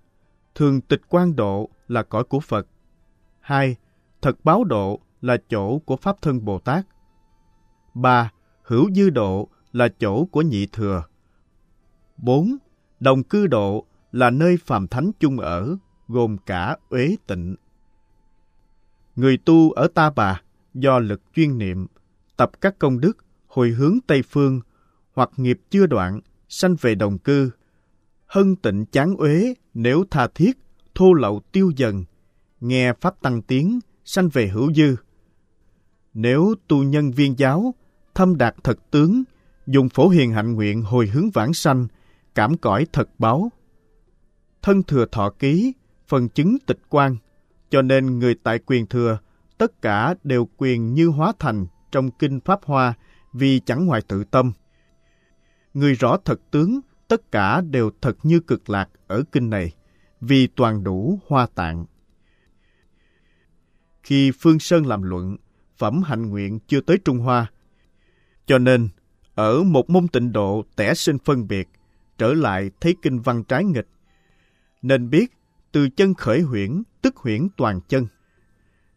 Thường 0.56 0.82
tịch 0.82 1.02
quan 1.10 1.36
độ 1.36 1.70
là 1.88 2.04
cõi 2.04 2.24
của 2.24 2.40
Phật. 2.40 2.68
hai 3.40 3.76
Thật 4.22 4.38
báo 4.44 4.64
độ 4.64 5.00
là 5.22 5.38
chỗ 5.50 5.80
của 5.80 5.96
Pháp 5.96 6.22
Thân 6.22 6.46
Bồ 6.46 6.60
Tát. 6.60 6.86
ba 7.94 8.32
Hữu 8.64 8.92
dư 8.92 9.10
độ 9.10 9.48
là 9.72 9.88
chỗ 10.00 10.26
của 10.26 10.42
nhị 10.42 10.66
thừa. 10.66 11.04
bốn 12.18 12.58
Đồng 13.00 13.24
cư 13.24 13.48
độ 13.48 13.86
là 14.12 14.30
nơi 14.30 14.58
phàm 14.66 14.88
thánh 14.88 15.12
chung 15.20 15.40
ở, 15.40 15.78
gồm 16.08 16.38
cả 16.46 16.78
uế 16.90 17.16
tịnh. 17.28 17.56
Người 19.16 19.38
tu 19.38 19.72
ở 19.72 19.88
Ta 19.88 20.10
Bà 20.10 20.42
do 20.74 21.00
lực 21.00 21.22
chuyên 21.36 21.58
niệm, 21.58 21.88
tập 22.38 22.52
các 22.62 22.80
công 22.80 23.00
đức, 23.00 23.18
hồi 23.48 23.70
hướng 23.70 23.98
Tây 24.08 24.22
Phương, 24.30 24.62
hoặc 25.14 25.30
nghiệp 25.38 25.60
chưa 25.70 25.86
đoạn, 25.86 26.20
sanh 26.50 26.76
về 26.82 26.96
đồng 26.96 27.18
cư. 27.18 27.52
Hân 28.26 28.56
tịnh 28.56 28.86
chán 28.86 29.16
uế 29.16 29.54
nếu 29.74 30.04
tha 30.12 30.28
thiết, 30.36 30.58
thô 30.96 31.14
lậu 31.14 31.42
tiêu 31.52 31.72
dần, 31.76 32.04
nghe 32.60 32.94
Pháp 32.94 33.22
tăng 33.22 33.42
tiếng 33.42 33.80
sanh 34.06 34.30
về 34.30 34.48
hữu 34.48 34.74
dư. 34.74 34.96
Nếu 36.14 36.56
tu 36.68 36.84
nhân 36.84 37.12
viên 37.12 37.40
giáo, 37.40 37.74
thâm 38.16 38.38
đạt 38.38 38.56
thật 38.64 38.80
tướng, 38.92 39.24
dùng 39.68 39.90
phổ 39.90 40.10
hiền 40.10 40.32
hạnh 40.32 40.54
nguyện 40.54 40.82
hồi 40.82 41.08
hướng 41.08 41.30
vãng 41.30 41.54
sanh, 41.54 41.88
cảm 42.36 42.58
cõi 42.58 42.88
thật 42.94 43.10
báo. 43.18 43.52
Thân 44.62 44.84
thừa 44.84 45.06
thọ 45.12 45.30
ký, 45.30 45.74
phần 46.08 46.30
chứng 46.30 46.58
tịch 46.66 46.80
quan, 46.90 47.18
cho 47.70 47.82
nên 47.82 48.20
người 48.20 48.36
tại 48.44 48.60
quyền 48.66 48.86
thừa, 48.86 49.20
tất 49.58 49.82
cả 49.82 50.16
đều 50.24 50.48
quyền 50.58 50.94
như 50.94 51.08
hóa 51.08 51.34
thành 51.40 51.66
trong 51.92 52.12
kinh 52.12 52.40
Pháp 52.40 52.60
Hoa 52.64 52.94
vì 53.34 53.60
chẳng 53.60 53.86
ngoài 53.86 54.02
tự 54.08 54.24
tâm. 54.24 54.54
Người 55.78 55.94
rõ 55.94 56.18
thật 56.26 56.42
tướng, 56.52 56.80
tất 57.08 57.32
cả 57.32 57.62
đều 57.62 57.92
thật 58.02 58.18
như 58.24 58.40
cực 58.40 58.70
lạc 58.70 58.90
ở 59.08 59.24
kinh 59.32 59.50
này, 59.50 59.76
vì 60.22 60.48
toàn 60.48 60.84
đủ 60.84 61.20
hoa 61.28 61.48
tạng. 61.56 61.86
Khi 64.04 64.32
Phương 64.40 64.60
Sơn 64.60 64.86
làm 64.86 65.04
luận, 65.04 65.38
phẩm 65.78 66.04
hạnh 66.04 66.30
nguyện 66.30 66.60
chưa 66.68 66.82
tới 66.82 66.98
Trung 67.06 67.20
Hoa, 67.20 67.52
cho 68.46 68.58
nên 68.58 68.90
ở 69.36 69.64
một 69.64 69.90
môn 69.90 70.08
tịnh 70.08 70.32
độ 70.32 70.66
tẻ 70.76 70.94
sinh 70.94 71.18
phân 71.26 71.48
biệt, 71.48 71.70
trở 72.18 72.34
lại 72.34 72.72
thấy 72.82 72.96
kinh 73.02 73.20
văn 73.20 73.44
trái 73.44 73.64
nghịch. 73.64 73.88
Nên 74.82 75.10
biết, 75.10 75.32
từ 75.72 75.90
chân 75.90 76.14
khởi 76.14 76.42
huyễn, 76.42 76.84
tức 77.02 77.16
huyễn 77.18 77.48
toàn 77.58 77.80
chân. 77.88 78.08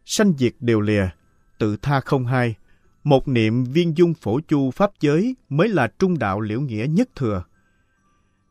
Sanh 0.05 0.33
diệt 0.37 0.53
đều 0.59 0.81
lìa, 0.81 1.09
tự 1.57 1.77
tha 1.77 1.99
không 1.99 2.25
hai. 2.25 2.55
Một 3.03 3.27
niệm 3.27 3.63
viên 3.63 3.97
dung 3.97 4.13
phổ 4.13 4.39
chu 4.39 4.71
pháp 4.71 4.91
giới 4.99 5.35
mới 5.49 5.69
là 5.69 5.87
trung 5.99 6.19
đạo 6.19 6.41
liễu 6.41 6.61
nghĩa 6.61 6.85
nhất 6.89 7.09
thừa. 7.15 7.43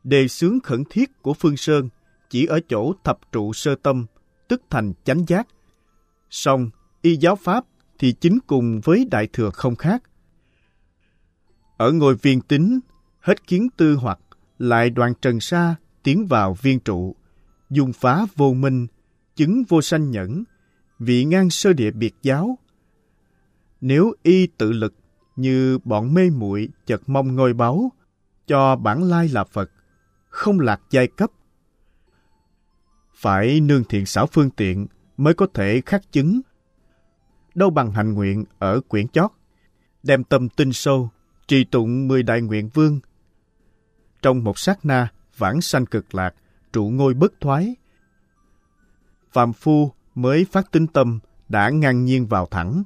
Đề 0.03 0.27
xướng 0.27 0.59
khẩn 0.59 0.83
thiết 0.89 1.21
của 1.21 1.33
Phương 1.33 1.57
Sơn 1.57 1.89
chỉ 2.29 2.45
ở 2.45 2.59
chỗ 2.69 2.93
thập 3.03 3.19
trụ 3.31 3.53
sơ 3.53 3.75
tâm, 3.75 4.05
tức 4.47 4.61
thành 4.69 4.93
chánh 5.03 5.23
giác. 5.27 5.47
Song, 6.29 6.69
y 7.01 7.15
giáo 7.15 7.35
pháp 7.35 7.65
thì 7.99 8.11
chính 8.11 8.39
cùng 8.47 8.79
với 8.83 9.07
đại 9.11 9.27
thừa 9.33 9.49
không 9.49 9.75
khác. 9.75 10.03
Ở 11.77 11.91
ngôi 11.91 12.15
viên 12.15 12.41
tính, 12.41 12.79
hết 13.19 13.47
kiến 13.47 13.67
tư 13.77 13.95
hoặc 13.95 14.19
lại 14.59 14.89
đoạn 14.89 15.13
trần 15.21 15.39
sa 15.39 15.75
tiến 16.03 16.27
vào 16.27 16.53
viên 16.53 16.79
trụ, 16.79 17.15
dùng 17.69 17.93
phá 17.93 18.25
vô 18.35 18.53
minh, 18.53 18.87
chứng 19.35 19.63
vô 19.69 19.81
sanh 19.81 20.11
nhẫn, 20.11 20.43
vị 20.99 21.25
ngang 21.25 21.49
sơ 21.49 21.73
địa 21.73 21.91
biệt 21.91 22.15
giáo. 22.21 22.57
Nếu 23.81 24.13
y 24.23 24.47
tự 24.47 24.71
lực 24.71 24.93
như 25.35 25.79
bọn 25.83 26.13
mê 26.13 26.29
muội 26.29 26.69
chợt 26.85 27.09
mong 27.09 27.35
ngôi 27.35 27.53
báu, 27.53 27.91
cho 28.47 28.75
bản 28.75 29.03
lai 29.03 29.27
là 29.27 29.43
Phật, 29.43 29.71
không 30.29 30.59
lạc 30.59 30.81
giai 30.89 31.07
cấp. 31.07 31.31
Phải 33.15 33.59
nương 33.59 33.83
thiện 33.83 34.05
xảo 34.05 34.27
phương 34.27 34.49
tiện 34.49 34.87
mới 35.17 35.33
có 35.33 35.47
thể 35.53 35.81
khắc 35.85 36.11
chứng. 36.11 36.41
Đâu 37.55 37.69
bằng 37.69 37.91
hành 37.91 38.13
nguyện 38.13 38.45
ở 38.59 38.81
quyển 38.87 39.07
chót, 39.07 39.31
đem 40.03 40.23
tâm 40.23 40.49
tinh 40.49 40.73
sâu, 40.73 41.09
trì 41.47 41.63
tụng 41.63 42.07
mười 42.07 42.23
đại 42.23 42.41
nguyện 42.41 42.69
vương. 42.73 42.99
Trong 44.21 44.43
một 44.43 44.59
sát 44.59 44.85
na, 44.85 45.11
vãng 45.37 45.61
sanh 45.61 45.85
cực 45.85 46.15
lạc, 46.15 46.35
trụ 46.73 46.89
ngôi 46.89 47.13
bất 47.13 47.33
thoái. 47.41 47.75
Phạm 49.31 49.53
phu 49.53 49.91
mới 50.15 50.45
phát 50.51 50.71
tinh 50.71 50.87
tâm 50.87 51.19
đã 51.49 51.69
ngang 51.69 52.05
nhiên 52.05 52.27
vào 52.27 52.45
thẳng. 52.45 52.83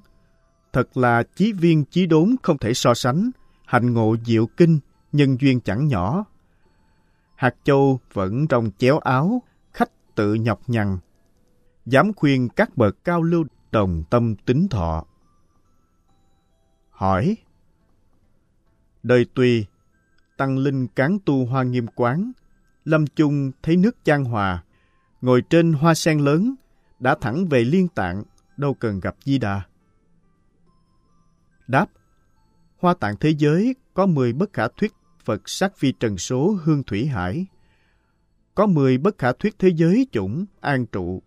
Thật 0.76 0.98
là 0.98 1.24
chí 1.24 1.54
viên 1.54 1.86
chí 1.86 2.06
đốn 2.06 2.36
không 2.44 2.58
thể 2.58 2.74
so 2.74 2.94
sánh, 2.94 3.32
hành 3.66 3.94
ngộ 3.94 4.16
diệu 4.26 4.48
kinh, 4.48 4.80
nhân 5.12 5.38
duyên 5.42 5.60
chẳng 5.60 5.88
nhỏ. 5.88 6.26
Hạt 7.36 7.56
châu 7.64 8.00
vẫn 8.14 8.48
trong 8.48 8.72
chéo 8.78 9.00
áo, 9.00 9.42
khách 9.74 10.16
tự 10.16 10.34
nhọc 10.34 10.62
nhằn. 10.68 10.98
Dám 11.86 12.14
khuyên 12.14 12.50
các 12.50 12.78
bậc 12.78 13.04
cao 13.04 13.22
lưu 13.22 13.46
đồng 13.72 14.04
tâm 14.10 14.36
tính 14.36 14.68
thọ. 14.68 15.06
Hỏi 16.90 17.38
Đời 19.04 19.26
tùy, 19.34 19.66
tăng 20.38 20.58
linh 20.58 20.88
cán 20.88 21.18
tu 21.26 21.46
hoa 21.46 21.64
nghiêm 21.64 21.88
quán, 21.96 22.32
lâm 22.86 23.08
chung 23.08 23.52
thấy 23.64 23.78
nước 23.78 23.96
chan 24.04 24.26
hòa, 24.26 24.64
ngồi 25.22 25.42
trên 25.50 25.74
hoa 25.74 25.94
sen 25.94 26.20
lớn, 26.20 26.56
đã 27.00 27.16
thẳng 27.22 27.46
về 27.46 27.64
liên 27.64 27.88
tạng, 27.88 28.24
đâu 28.58 28.74
cần 28.74 29.00
gặp 29.00 29.16
Di 29.24 29.38
Đà. 29.38 29.62
Đáp, 31.68 31.90
hoa 32.78 32.94
tạng 32.94 33.16
thế 33.20 33.30
giới 33.38 33.76
có 33.94 34.06
10 34.06 34.34
bất 34.34 34.54
khả 34.54 34.68
thuyết 34.68 34.94
Phật 35.24 35.50
sắc 35.50 35.78
phi 35.78 35.92
trần 35.92 36.18
số 36.18 36.58
hương 36.64 36.84
thủy 36.84 37.06
hải. 37.08 37.46
Có 38.56 38.66
10 38.66 38.98
bất 38.98 39.18
khả 39.18 39.32
thuyết 39.32 39.60
thế 39.60 39.70
giới 39.76 40.08
chủng 40.12 40.46
an 40.62 40.86
trụ. 40.86 41.22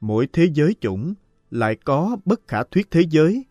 Mỗi 0.00 0.28
thế 0.32 0.48
giới 0.54 0.74
chủng 0.80 1.14
lại 1.50 1.76
có 1.84 2.16
bất 2.24 2.48
khả 2.48 2.62
thuyết 2.64 2.90
thế 2.90 3.02
giới. 3.10 3.44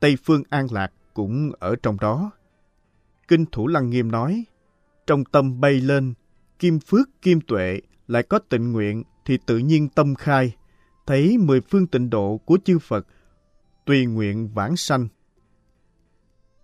Tây 0.00 0.16
phương 0.24 0.42
an 0.50 0.66
lạc 0.70 0.92
cũng 1.14 1.52
ở 1.58 1.76
trong 1.82 1.96
đó. 2.00 2.30
Kinh 3.28 3.46
Thủ 3.52 3.66
Lăng 3.66 3.90
Nghiêm 3.90 4.10
nói, 4.10 4.44
trong 5.06 5.24
tâm 5.24 5.60
bay 5.60 5.72
lên, 5.72 6.14
kim 6.58 6.78
phước 6.78 7.08
kim 7.22 7.40
tuệ 7.40 7.80
lại 8.06 8.22
có 8.22 8.38
tịnh 8.38 8.72
nguyện 8.72 9.02
thì 9.24 9.38
tự 9.46 9.58
nhiên 9.58 9.88
tâm 9.88 10.14
khai, 10.14 10.56
thấy 11.06 11.38
mười 11.38 11.60
phương 11.60 11.86
tịnh 11.86 12.10
độ 12.10 12.40
của 12.44 12.58
chư 12.64 12.78
Phật, 12.78 13.06
tùy 13.86 14.06
nguyện 14.06 14.48
vãng 14.54 14.76
sanh. 14.76 15.08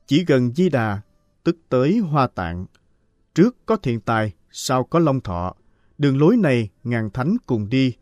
Chỉ 0.07 0.24
gần 0.24 0.55
Di 0.55 0.68
Đà, 0.68 1.00
tức 1.44 1.57
tới 1.68 1.98
Hoa 1.98 2.26
Tạng. 2.26 2.66
Trước 3.34 3.57
có 3.66 3.76
thiện 3.76 4.00
tài, 4.00 4.32
sau 4.50 4.84
có 4.84 4.98
long 4.98 5.20
thọ. 5.20 5.55
Đường 5.98 6.18
lối 6.18 6.36
này 6.36 6.70
ngàn 6.84 7.11
thánh 7.11 7.36
cùng 7.46 7.68
đi, 7.68 7.96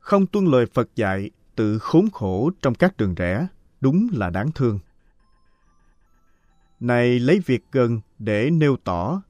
không 0.00 0.26
tuân 0.26 0.44
lời 0.44 0.66
Phật 0.66 0.88
dạy, 0.96 1.30
tự 1.56 1.78
khốn 1.78 2.10
khổ 2.12 2.50
trong 2.62 2.74
các 2.74 2.96
đường 2.96 3.14
rẽ, 3.14 3.46
đúng 3.80 4.08
là 4.12 4.30
đáng 4.30 4.52
thương. 4.52 4.78
Này 6.80 7.18
lấy 7.18 7.40
việc 7.46 7.64
gần 7.72 8.00
để 8.18 8.50
nêu 8.50 8.76
tỏ. 8.84 9.22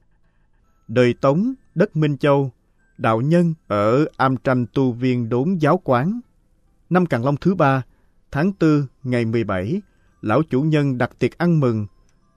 Đời 0.87 1.13
Tống, 1.13 1.53
đất 1.75 1.95
Minh 1.95 2.17
Châu, 2.17 2.51
đạo 2.97 3.21
nhân 3.21 3.53
ở 3.67 4.05
Am 4.17 4.37
Tranh 4.37 4.65
Tu 4.73 4.91
Viên 4.91 5.29
Đốn 5.29 5.57
Giáo 5.59 5.81
Quán. 5.83 6.19
Năm 6.89 7.05
Càng 7.05 7.25
Long 7.25 7.37
thứ 7.37 7.55
ba, 7.55 7.83
tháng 8.31 8.53
tư 8.53 8.87
ngày 9.03 9.25
17, 9.25 9.81
lão 10.21 10.43
chủ 10.49 10.61
nhân 10.61 10.97
đặt 10.97 11.11
tiệc 11.19 11.37
ăn 11.37 11.59
mừng, 11.59 11.87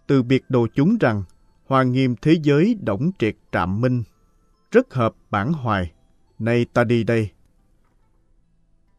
từ 0.09 0.23
biệt 0.23 0.45
đồ 0.49 0.67
chúng 0.75 0.99
rằng 0.99 1.23
Hoa 1.69 1.83
nghiêm 1.83 2.15
thế 2.23 2.39
giới 2.43 2.77
động 2.83 3.11
triệt 3.19 3.37
trạm 3.53 3.81
minh. 3.81 4.03
Rất 4.71 4.95
hợp 4.95 5.15
bản 5.31 5.53
hoài, 5.53 5.93
nay 6.39 6.67
ta 6.73 6.85
đi 6.85 7.05
đây. 7.05 7.31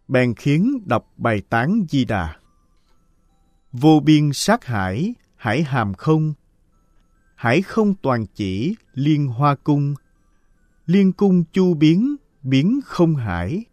Bèn 0.08 0.36
khiến 0.36 0.84
đọc 0.86 1.14
bài 1.18 1.42
tán 1.50 1.86
di 1.90 2.06
đà. 2.06 2.36
Vô 3.72 4.00
biên 4.00 4.34
sát 4.34 4.66
hải, 4.66 5.14
hải 5.36 5.64
hàm 5.64 5.94
không. 5.94 6.34
Hải 7.36 7.62
không 7.62 7.96
toàn 7.96 8.26
chỉ, 8.36 8.76
liên 8.94 9.28
hoa 9.28 9.56
cung. 9.56 9.96
Liên 10.86 11.14
cung 11.14 11.44
chu 11.44 11.74
biến, 11.74 12.16
biến 12.44 12.80
không 12.86 13.16
hải. 13.16 13.66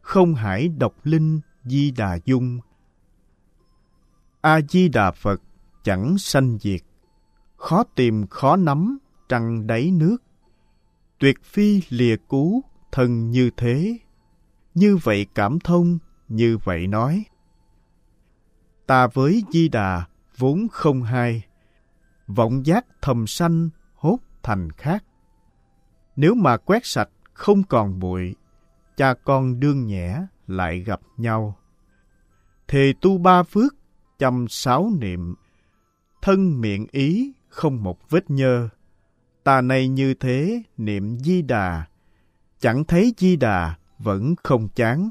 Không 0.00 0.34
hải 0.34 0.68
độc 0.68 0.94
linh, 1.04 1.40
di 1.64 1.90
đà 1.90 2.18
dung. 2.24 2.60
A-di-đà 4.40 5.10
Phật 5.10 5.42
chẳng 5.82 6.18
sanh 6.18 6.58
diệt. 6.60 6.80
Khó 7.56 7.84
tìm 7.94 8.26
khó 8.26 8.56
nắm, 8.56 8.98
trăng 9.28 9.66
đáy 9.66 9.90
nước. 9.90 10.16
Tuyệt 11.18 11.42
phi 11.44 11.82
lìa 11.88 12.16
cú, 12.16 12.62
thân 12.92 13.30
như 13.30 13.50
thế. 13.56 13.98
Như 14.74 14.96
vậy 14.96 15.26
cảm 15.34 15.60
thông, 15.60 15.98
như 16.28 16.58
vậy 16.64 16.86
nói. 16.86 17.24
Ta 18.86 19.06
với 19.06 19.42
di 19.52 19.68
đà 19.68 20.04
vốn 20.38 20.68
không 20.72 21.02
hai. 21.02 21.42
Vọng 22.26 22.66
giác 22.66 22.86
thầm 23.02 23.26
sanh 23.26 23.68
hốt 23.94 24.18
thành 24.42 24.70
khác. 24.72 25.04
Nếu 26.16 26.34
mà 26.34 26.56
quét 26.56 26.86
sạch 26.86 27.08
không 27.32 27.62
còn 27.62 27.98
bụi, 27.98 28.34
cha 28.96 29.14
con 29.24 29.60
đương 29.60 29.86
nhẽ 29.86 30.26
lại 30.46 30.80
gặp 30.80 31.00
nhau. 31.16 31.56
Thề 32.68 32.92
tu 33.00 33.18
ba 33.18 33.42
phước, 33.42 33.74
chăm 34.18 34.46
sáu 34.48 34.90
niệm, 35.00 35.34
thân 36.22 36.60
miệng 36.60 36.86
ý 36.90 37.32
không 37.48 37.82
một 37.82 38.10
vết 38.10 38.30
nhơ. 38.30 38.68
Ta 39.44 39.60
này 39.60 39.88
như 39.88 40.14
thế 40.14 40.62
niệm 40.76 41.18
di 41.18 41.42
đà, 41.42 41.84
chẳng 42.58 42.84
thấy 42.84 43.14
di 43.18 43.36
đà 43.36 43.74
vẫn 43.98 44.34
không 44.42 44.68
chán. 44.74 45.10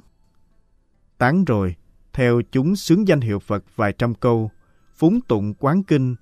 Tán 1.18 1.46
rồi, 1.46 1.76
theo 2.14 2.42
chúng 2.52 2.76
xướng 2.76 3.08
danh 3.08 3.22
hiệu 3.22 3.40
Phật 3.40 3.64
vài 3.76 3.94
trăm 3.94 4.16
câu, 4.16 4.52
phúng 4.96 5.22
tụng 5.22 5.54
quán 5.60 5.84
kinh, 5.84 6.16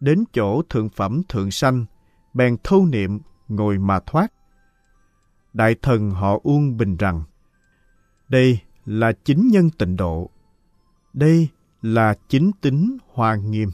đến 0.00 0.24
chỗ 0.32 0.62
thượng 0.62 0.88
phẩm 0.88 1.22
thượng 1.28 1.50
sanh, 1.50 1.86
bèn 2.34 2.56
thâu 2.64 2.86
niệm, 2.86 3.20
ngồi 3.48 3.78
mà 3.78 4.00
thoát. 4.06 4.32
Đại 5.52 5.74
thần 5.82 6.10
họ 6.10 6.38
Uông 6.42 6.76
bình 6.76 6.96
rằng, 6.96 7.22
đây 8.28 8.58
là 8.84 9.12
chính 9.24 9.48
nhân 9.48 9.70
tịnh 9.70 9.96
độ. 9.96 10.30
Đây 11.12 11.48
là 11.82 12.14
chính 12.28 12.50
tính 12.60 12.98
hoa 13.12 13.36
nghiêm. 13.36 13.70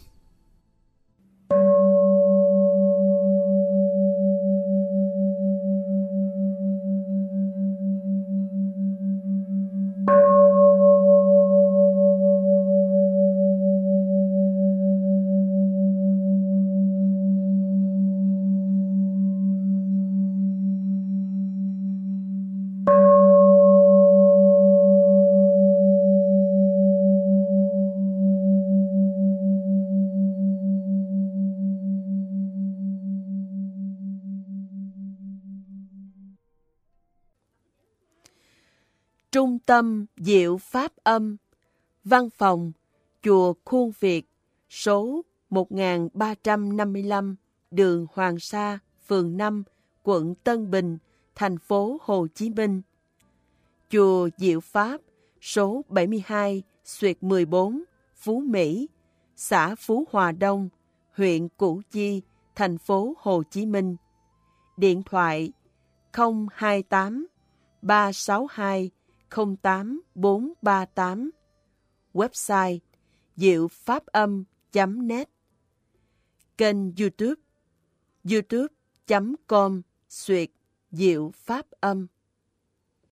Tâm 39.77 40.07
Diệu 40.17 40.57
Pháp 40.57 40.93
Âm. 41.03 41.37
Văn 42.05 42.31
phòng 42.31 42.73
Chùa 43.23 43.55
Khuôn 43.65 43.91
Việt 44.01 44.27
Số 44.69 45.25
1355 45.51 47.37
Đường 47.71 48.07
Hoàng 48.13 48.39
Sa, 48.39 48.79
phường 49.07 49.37
5, 49.37 49.63
quận 50.03 50.35
Tân 50.35 50.71
Bình, 50.71 50.99
thành 51.35 51.59
phố 51.59 51.99
Hồ 52.03 52.27
Chí 52.35 52.51
Minh. 52.51 52.83
Chùa 53.91 54.29
Diệu 54.37 54.61
Pháp 54.61 55.01
Số 55.41 55.83
72 55.89 56.63
Xuyệt 56.85 57.23
14 57.23 57.83
Phú 58.15 58.43
Mỹ 58.47 58.89
xã 59.37 59.75
Phú 59.75 60.05
Hòa 60.11 60.33
Đông, 60.33 60.69
huyện 61.13 61.49
Củ 61.49 61.83
Chi, 61.91 62.23
thành 62.55 62.79
phố 62.79 63.15
Hồ 63.19 63.43
Chí 63.51 63.67
Minh. 63.67 63.97
Điện 64.77 65.03
thoại 65.03 65.53
028 66.13 67.27
362 67.83 68.91
08438 69.37 71.31
Website 72.15 72.79
diệu 73.37 73.69
pháp 73.69 74.07
âm.net 74.07 75.29
Kênh 76.59 76.93
youtube 76.97 77.43
youtube.com 78.25 79.83
Xuyệt 80.09 80.51
Diệu 80.91 81.31
Pháp 81.31 81.67
Âm. 81.81 82.07